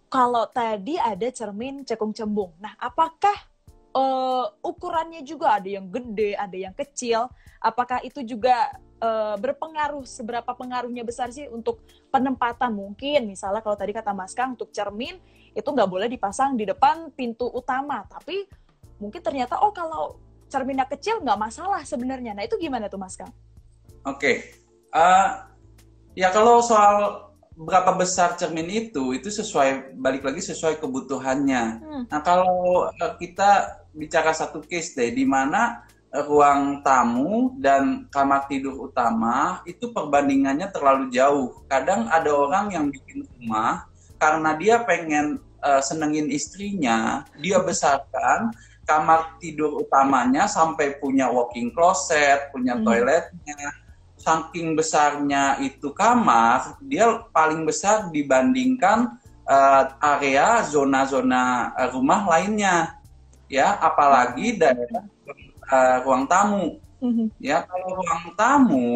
kalau 0.08 0.48
tadi 0.48 0.96
ada 0.96 1.28
cermin 1.28 1.84
cekung 1.84 2.16
cembung. 2.16 2.56
Nah, 2.56 2.72
apakah 2.80 3.51
uh, 3.96 4.46
ukurannya 4.64 5.22
juga 5.24 5.60
ada 5.60 5.70
yang 5.70 5.88
gede, 5.88 6.36
ada 6.36 6.58
yang 6.58 6.74
kecil. 6.76 7.28
Apakah 7.62 8.02
itu 8.02 8.26
juga 8.26 8.74
uh, 9.04 9.36
berpengaruh? 9.38 10.04
Seberapa 10.08 10.52
pengaruhnya 10.56 11.06
besar 11.06 11.30
sih 11.30 11.48
untuk 11.52 11.84
penempatan 12.10 12.74
mungkin? 12.74 13.30
Misalnya 13.30 13.62
kalau 13.62 13.78
tadi 13.78 13.92
kata 13.94 14.12
Mas 14.16 14.34
Kang 14.34 14.58
untuk 14.58 14.74
cermin 14.74 15.20
itu 15.52 15.68
nggak 15.68 15.90
boleh 15.92 16.08
dipasang 16.08 16.56
di 16.56 16.64
depan 16.64 17.12
pintu 17.12 17.52
utama, 17.52 18.08
tapi 18.08 18.48
mungkin 19.04 19.20
ternyata 19.20 19.60
oh 19.60 19.76
kalau 19.76 20.16
cerminnya 20.48 20.88
kecil 20.88 21.20
nggak 21.20 21.40
masalah 21.40 21.84
sebenarnya. 21.84 22.32
Nah 22.32 22.48
itu 22.48 22.56
gimana 22.56 22.88
tuh 22.88 23.00
Mas 23.00 23.20
Kang? 23.20 23.32
Oke, 24.02 24.18
okay. 24.18 24.36
uh, 24.96 25.00
eh, 25.00 25.30
ya 26.24 26.34
kalau 26.34 26.64
soal 26.64 27.30
berapa 27.62 27.94
besar 27.94 28.40
cermin 28.40 28.66
itu 28.72 29.12
itu 29.14 29.28
sesuai 29.28 29.94
balik 30.00 30.24
lagi 30.24 30.42
sesuai 30.42 30.80
kebutuhannya. 30.80 31.64
Hmm. 31.84 32.04
Nah 32.08 32.22
kalau 32.24 32.88
kita 33.20 33.81
bicara 33.92 34.32
satu 34.32 34.64
case 34.64 34.96
deh, 34.96 35.12
di 35.12 35.28
mana 35.28 35.84
ruang 36.12 36.84
tamu 36.84 37.56
dan 37.56 38.12
kamar 38.12 38.44
tidur 38.52 38.92
utama 38.92 39.64
itu 39.64 39.96
perbandingannya 39.96 40.68
terlalu 40.68 41.08
jauh. 41.08 41.64
Kadang 41.72 42.12
ada 42.12 42.32
orang 42.36 42.76
yang 42.76 42.92
bikin 42.92 43.24
rumah 43.24 43.88
karena 44.20 44.52
dia 44.60 44.84
pengen 44.84 45.40
uh, 45.64 45.80
senengin 45.80 46.28
istrinya, 46.28 47.24
dia 47.40 47.64
besarkan 47.64 48.52
kamar 48.84 49.40
tidur 49.40 49.80
utamanya 49.80 50.52
sampai 50.52 51.00
punya 51.00 51.32
walking 51.32 51.72
closet, 51.72 52.52
punya 52.52 52.76
hmm. 52.76 52.84
toiletnya. 52.84 53.62
Saking 54.22 54.78
besarnya 54.78 55.58
itu 55.66 55.90
kamar, 55.98 56.78
dia 56.86 57.26
paling 57.34 57.66
besar 57.66 58.14
dibandingkan 58.14 59.18
uh, 59.50 59.84
area 59.98 60.62
zona-zona 60.62 61.74
rumah 61.90 62.30
lainnya 62.30 63.01
ya 63.52 63.76
apalagi 63.84 64.56
daerah 64.56 65.04
uh, 65.68 65.98
ruang 66.08 66.24
tamu 66.24 66.80
mm-hmm. 67.04 67.28
ya 67.44 67.68
kalau 67.68 68.00
ruang 68.00 68.26
tamu 68.40 68.90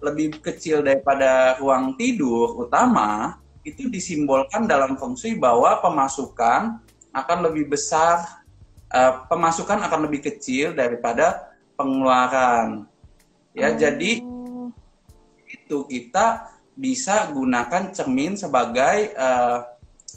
lebih 0.00 0.40
kecil 0.40 0.80
daripada 0.80 1.60
ruang 1.60 1.92
tidur 2.00 2.56
utama 2.56 3.36
itu 3.68 3.92
disimbolkan 3.92 4.64
dalam 4.64 4.96
fungsi 4.96 5.36
bahwa 5.36 5.76
pemasukan 5.84 6.80
akan 7.12 7.38
lebih 7.52 7.68
besar 7.68 8.40
uh, 8.88 9.28
pemasukan 9.28 9.84
akan 9.84 10.08
lebih 10.08 10.24
kecil 10.24 10.72
daripada 10.72 11.52
pengeluaran 11.76 12.88
ya 13.52 13.68
oh. 13.68 13.76
jadi 13.76 14.24
itu 15.48 15.78
kita 15.84 16.48
bisa 16.72 17.28
gunakan 17.34 17.92
cermin 17.92 18.40
sebagai 18.40 19.12
uh, 19.18 19.68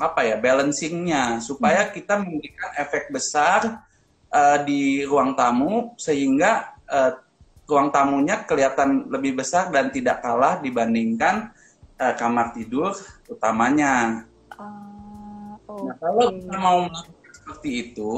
apa 0.01 0.25
ya 0.25 0.35
balancingnya 0.41 1.37
supaya 1.37 1.87
hmm. 1.87 1.91
kita 1.93 2.13
memberikan 2.17 2.71
efek 2.81 3.13
besar 3.13 3.85
uh, 4.33 4.57
di 4.65 5.05
ruang 5.05 5.37
tamu 5.37 5.93
sehingga 6.01 6.73
uh, 6.89 7.21
ruang 7.69 7.93
tamunya 7.93 8.43
kelihatan 8.43 9.07
lebih 9.07 9.37
besar 9.37 9.69
dan 9.69 9.93
tidak 9.93 10.25
kalah 10.25 10.57
dibandingkan 10.59 11.53
uh, 12.01 12.13
kamar 12.17 12.51
tidur 12.57 12.97
utamanya. 13.29 14.25
Uh, 14.57 15.55
okay. 15.69 15.85
Nah 15.85 15.95
kalau 16.01 16.25
kita 16.33 16.55
mau 16.57 16.79
melakukan 16.89 17.31
seperti 17.31 17.69
itu 17.79 18.13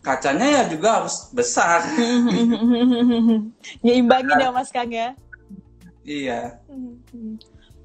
kacanya 0.00 0.46
ya 0.48 0.62
juga 0.72 0.88
harus 1.04 1.28
besar. 1.30 1.84
Nyimbangin 3.84 4.40
ya 4.40 4.50
Mas 4.50 4.72
Kang 4.72 4.88
ya. 4.88 5.12
Iya. 6.00 6.56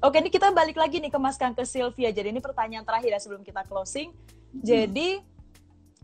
Oke, 0.06 0.22
ini 0.22 0.30
kita 0.30 0.54
balik 0.54 0.78
lagi 0.78 1.02
nih 1.02 1.10
ke 1.10 1.18
Mas 1.18 1.34
Kang 1.34 1.50
ke 1.50 1.66
Sylvia. 1.66 2.14
Jadi 2.14 2.30
ini 2.30 2.38
pertanyaan 2.38 2.86
terakhir 2.86 3.10
ya 3.10 3.18
sebelum 3.18 3.42
kita 3.42 3.66
closing. 3.66 4.14
Hmm. 4.14 4.62
Jadi 4.62 5.18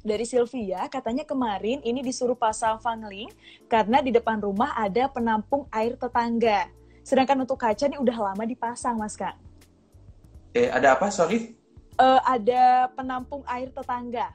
dari 0.03 0.27
Sylvia 0.27 0.91
katanya 0.91 1.23
kemarin 1.23 1.79
ini 1.87 2.03
disuruh 2.03 2.35
pasang 2.35 2.83
fangling 2.83 3.31
karena 3.71 4.03
di 4.03 4.11
depan 4.11 4.43
rumah 4.43 4.75
ada 4.75 5.07
penampung 5.07 5.71
air 5.71 5.95
tetangga. 5.95 6.67
Sedangkan 7.07 7.47
untuk 7.47 7.55
kaca 7.63 7.87
ini 7.87 7.95
udah 7.95 8.35
lama 8.35 8.43
dipasang, 8.43 8.99
Mas 8.99 9.15
Kang. 9.15 9.39
Eh, 10.51 10.67
ada 10.67 10.99
apa? 10.99 11.07
Sorry. 11.15 11.55
Uh, 11.95 12.19
ada 12.27 12.91
penampung 12.99 13.47
air 13.47 13.71
tetangga. 13.71 14.35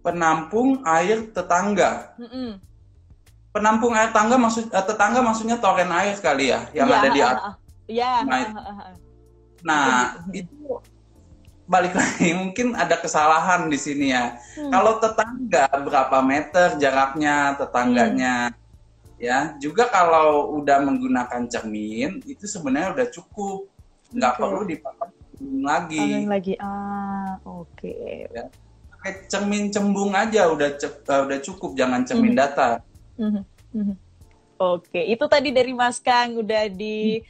Penampung 0.00 0.80
air 0.88 1.28
tetangga. 1.36 2.16
Mm 2.16 2.28
-mm. 2.32 2.50
Penampung 3.52 3.92
air 3.92 4.08
tangga 4.08 4.40
maksud 4.40 4.72
uh, 4.72 4.84
tetangga 4.88 5.20
maksudnya 5.20 5.60
toren 5.60 5.92
air 5.92 6.16
kali 6.16 6.48
ya 6.48 6.64
yang 6.72 6.88
ya, 6.88 6.96
ada 6.96 7.10
di 7.12 7.20
atas. 7.20 7.67
Iya. 7.88 8.22
Nah, 8.28 8.40
nah 9.64 10.20
itu 10.30 10.78
balik 11.68 11.92
lagi 11.92 12.32
mungkin 12.32 12.76
ada 12.76 13.00
kesalahan 13.00 13.68
di 13.68 13.80
sini 13.80 14.12
ya. 14.12 14.36
Hmm. 14.56 14.72
Kalau 14.72 14.92
tetangga 15.00 15.66
berapa 15.72 16.18
meter 16.20 16.76
jaraknya 16.76 17.56
tetangganya, 17.56 18.52
hmm. 18.52 19.20
ya. 19.20 19.38
Juga 19.56 19.88
kalau 19.88 20.56
udah 20.60 20.84
menggunakan 20.84 21.48
cermin 21.48 22.20
itu 22.28 22.44
sebenarnya 22.44 22.92
udah 22.92 23.06
cukup, 23.08 23.68
nggak 24.12 24.32
okay. 24.36 24.40
perlu 24.40 24.60
dipasang 24.68 25.12
lagi. 25.64 26.00
Pasang 26.00 26.28
lagi, 26.28 26.54
ah 26.60 27.40
oke. 27.44 27.72
Okay. 27.76 28.28
Ya. 28.32 28.44
Pakai 28.92 29.12
cermin 29.30 29.70
cembung 29.70 30.12
aja 30.12 30.50
udah 30.52 30.76
uh, 30.76 31.20
udah 31.24 31.38
cukup, 31.40 31.72
jangan 31.72 32.04
cermin 32.04 32.36
hmm. 32.36 32.40
datar. 32.40 32.84
Hmm. 33.16 33.44
Hmm. 33.72 33.96
Oke, 34.58 34.98
itu 35.06 35.22
tadi 35.30 35.54
dari 35.54 35.70
Mas 35.70 36.02
Kang 36.02 36.42
udah 36.42 36.66
di 36.66 37.22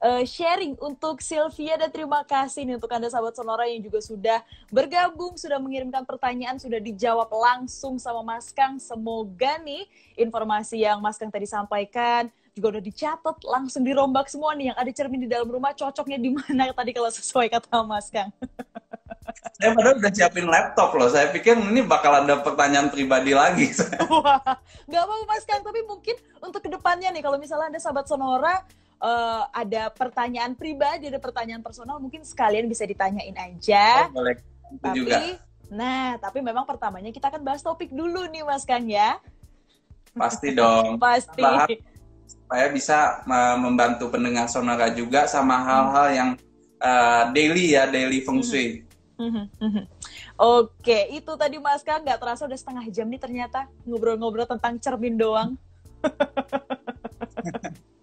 uh, 0.00 0.22
sharing 0.26 0.74
untuk 0.80 1.20
Sylvia 1.22 1.78
dan 1.78 1.92
terima 1.92 2.24
kasih 2.26 2.66
nih 2.66 2.80
untuk 2.80 2.90
Anda 2.90 3.12
sahabat 3.12 3.36
Sonora 3.36 3.68
yang 3.68 3.84
juga 3.84 4.00
sudah 4.02 4.38
bergabung, 4.72 5.38
sudah 5.38 5.60
mengirimkan 5.60 6.02
pertanyaan, 6.02 6.58
sudah 6.58 6.80
dijawab 6.80 7.28
langsung 7.30 8.00
sama 8.00 8.24
Mas 8.24 8.50
Kang. 8.50 8.80
Semoga 8.80 9.60
nih 9.62 9.86
informasi 10.18 10.82
yang 10.82 10.98
Mas 10.98 11.20
Kang 11.20 11.30
tadi 11.30 11.46
sampaikan 11.46 12.32
juga 12.54 12.78
udah 12.78 12.82
dicatat, 12.86 13.36
langsung 13.42 13.82
dirombak 13.82 14.30
semua 14.30 14.54
nih 14.54 14.70
yang 14.70 14.78
ada 14.78 14.90
cermin 14.94 15.26
di 15.26 15.28
dalam 15.28 15.50
rumah 15.50 15.74
cocoknya 15.74 16.22
di 16.22 16.30
mana 16.30 16.70
tadi 16.78 16.90
kalau 16.94 17.10
sesuai 17.10 17.50
kata 17.50 17.82
Mas 17.82 18.08
Kang. 18.08 18.30
saya 19.58 19.70
padahal 19.74 19.98
udah 19.98 20.12
siapin 20.14 20.46
laptop 20.46 20.94
loh. 20.94 21.10
Saya 21.10 21.34
pikir 21.34 21.58
ini 21.58 21.82
bakal 21.82 22.22
ada 22.22 22.38
pertanyaan 22.38 22.94
pribadi 22.94 23.34
lagi. 23.34 23.74
Wah, 24.12 24.38
nggak 24.86 25.02
apa-apa 25.02 25.24
Mas 25.26 25.44
Kang, 25.46 25.62
tapi 25.66 25.82
mungkin 25.82 26.14
untuk 26.38 26.62
ke 26.62 26.70
depannya 26.70 27.10
nih, 27.10 27.22
kalau 27.26 27.38
misalnya 27.42 27.74
ada 27.74 27.80
sahabat 27.82 28.06
Sonora 28.06 28.62
uh, 29.00 29.48
ada 29.50 29.90
pertanyaan 29.90 30.52
pribadi, 30.54 31.08
ada 31.08 31.18
pertanyaan 31.22 31.62
personal, 31.64 31.98
mungkin 31.98 32.22
sekalian 32.22 32.68
bisa 32.68 32.84
ditanyain 32.84 33.34
aja. 33.34 34.10
Oh, 34.10 34.20
boleh. 34.22 34.36
tapi, 34.82 34.98
juga. 34.98 35.16
nah, 35.70 36.18
tapi 36.18 36.42
memang 36.42 36.66
pertamanya 36.66 37.14
kita 37.14 37.30
akan 37.30 37.42
bahas 37.46 37.62
topik 37.62 37.94
dulu 37.94 38.26
nih 38.30 38.42
Mas 38.42 38.66
Kang 38.66 38.86
ya. 38.90 39.22
Pasti 40.14 40.54
dong. 40.54 40.98
Pasti. 41.02 41.42
Bahas, 41.42 41.68
supaya 42.24 42.66
bisa 42.72 43.20
membantu 43.60 44.08
pendengar 44.08 44.48
Sonora 44.48 44.88
juga 44.92 45.28
sama 45.28 45.60
hal-hal 45.60 46.08
yang 46.12 46.30
uh, 46.80 47.30
daily 47.32 47.76
ya, 47.76 47.88
daily 47.88 48.24
feng 48.24 48.40
shui. 48.40 48.84
Mhm, 49.14 49.46
mhm. 49.62 49.84
Oke, 50.34 51.14
itu 51.14 51.32
tadi 51.38 51.62
Mas 51.62 51.86
Kang 51.86 52.02
nggak 52.02 52.18
terasa 52.18 52.42
udah 52.50 52.58
setengah 52.58 52.84
jam 52.90 53.06
nih 53.06 53.22
ternyata 53.22 53.70
ngobrol-ngobrol 53.86 54.48
tentang 54.50 54.74
cermin 54.82 55.14
doang. 55.14 55.54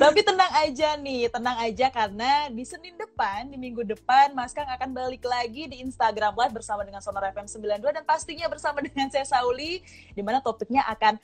Tapi 0.00 0.20
tenang 0.22 0.52
aja 0.62 0.88
nih, 0.96 1.28
tenang 1.28 1.56
aja 1.60 1.86
karena 1.90 2.48
di 2.48 2.64
Senin 2.64 2.94
depan, 2.96 3.50
di 3.50 3.58
minggu 3.58 3.82
depan, 3.84 4.32
Mas 4.32 4.54
Kang 4.54 4.68
akan 4.70 4.90
balik 4.94 5.26
lagi 5.26 5.66
di 5.66 5.82
Instagram 5.82 6.32
Live 6.38 6.54
bersama 6.54 6.86
dengan 6.86 7.02
Sonora 7.02 7.34
FM 7.34 7.50
92 7.50 7.96
dan 8.00 8.04
pastinya 8.06 8.46
bersama 8.48 8.80
dengan 8.86 9.10
saya 9.10 9.26
Sauli, 9.26 9.82
di 10.14 10.22
mana 10.22 10.40
topiknya 10.40 10.86
akan 10.88 11.18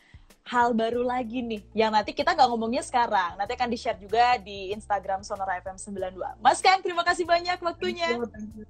hal 0.47 0.79
baru 0.79 1.03
lagi 1.03 1.43
nih 1.43 1.63
yang 1.75 1.91
nanti 1.91 2.15
kita 2.15 2.35
nggak 2.35 2.49
ngomongnya 2.51 2.83
sekarang. 2.83 3.35
Nanti 3.39 3.55
akan 3.55 3.69
di 3.71 3.79
share 3.79 3.99
juga 3.99 4.39
di 4.39 4.71
Instagram 4.75 5.27
Sonora 5.27 5.59
FM 5.63 5.79
92 5.79 6.43
Mas 6.43 6.63
Kang 6.63 6.83
terima 6.83 7.03
kasih 7.03 7.27
banyak 7.27 7.59
waktunya. 7.63 8.15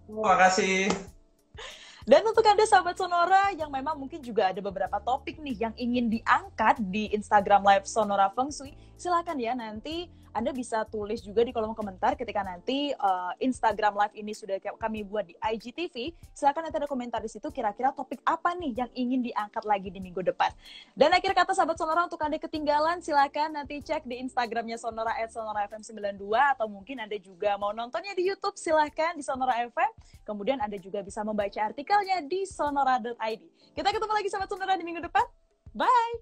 Terima 0.09 0.37
kasih 0.41 0.89
dan 2.07 2.23
untuk 2.23 2.47
Anda 2.47 2.63
sahabat 2.63 2.95
Sonora 2.95 3.51
yang 3.59 3.67
memang 3.67 3.99
mungkin 3.99 4.23
juga 4.23 4.55
ada 4.55 4.63
beberapa 4.63 4.95
topik 5.03 5.43
nih 5.43 5.67
yang 5.67 5.75
ingin 5.75 6.07
diangkat 6.07 6.79
di 6.87 7.11
Instagram 7.11 7.67
Live 7.67 7.91
Sonora 7.91 8.31
Feng 8.31 8.55
Shui, 8.55 8.79
silakan 8.95 9.43
ya 9.43 9.59
nanti 9.59 10.07
anda 10.37 10.53
bisa 10.53 10.85
tulis 10.93 11.25
juga 11.25 11.41
di 11.41 11.49
kolom 11.49 11.73
komentar 11.73 12.13
ketika 12.13 12.45
nanti 12.45 12.93
uh, 13.01 13.33
Instagram 13.41 13.97
Live 13.97 14.13
ini 14.21 14.37
sudah 14.37 14.61
kami 14.77 15.01
buat 15.01 15.25
di 15.25 15.33
IGTV. 15.41 16.13
Silakan 16.37 16.69
nanti 16.69 16.77
ada 16.77 16.85
komentar 16.85 17.25
di 17.25 17.33
situ 17.33 17.49
kira-kira 17.49 17.89
topik 17.97 18.21
apa 18.29 18.53
nih 18.53 18.85
yang 18.85 18.91
ingin 18.93 19.25
diangkat 19.33 19.65
lagi 19.65 19.89
di 19.89 19.97
minggu 19.97 20.21
depan. 20.21 20.53
Dan 20.93 21.17
akhir 21.17 21.33
kata 21.33 21.57
sahabat 21.57 21.81
Sonora 21.81 22.05
untuk 22.05 22.21
Anda 22.21 22.37
ketinggalan 22.37 23.01
silakan 23.01 23.57
nanti 23.57 23.81
cek 23.81 24.05
di 24.05 24.21
Instagramnya 24.21 24.77
Sonora 24.77 25.17
at 25.17 25.33
Sonora 25.33 25.65
FM 25.73 25.81
92 26.21 26.29
atau 26.29 26.69
mungkin 26.69 27.01
Anda 27.01 27.17
juga 27.17 27.57
mau 27.57 27.73
nontonnya 27.73 28.13
di 28.13 28.29
YouTube 28.29 28.61
silahkan 28.61 29.17
di 29.17 29.25
Sonora 29.25 29.65
FM. 29.65 29.91
Kemudian 30.29 30.61
Anda 30.61 30.77
juga 30.77 31.01
bisa 31.01 31.25
membaca 31.25 31.65
artikelnya 31.65 32.21
di 32.21 32.45
sonora.id. 32.45 33.41
Kita 33.73 33.89
ketemu 33.89 34.13
lagi 34.13 34.29
sahabat 34.29 34.49
Sonora 34.53 34.77
di 34.77 34.85
minggu 34.85 35.01
depan. 35.01 35.25
Bye! 35.73 36.21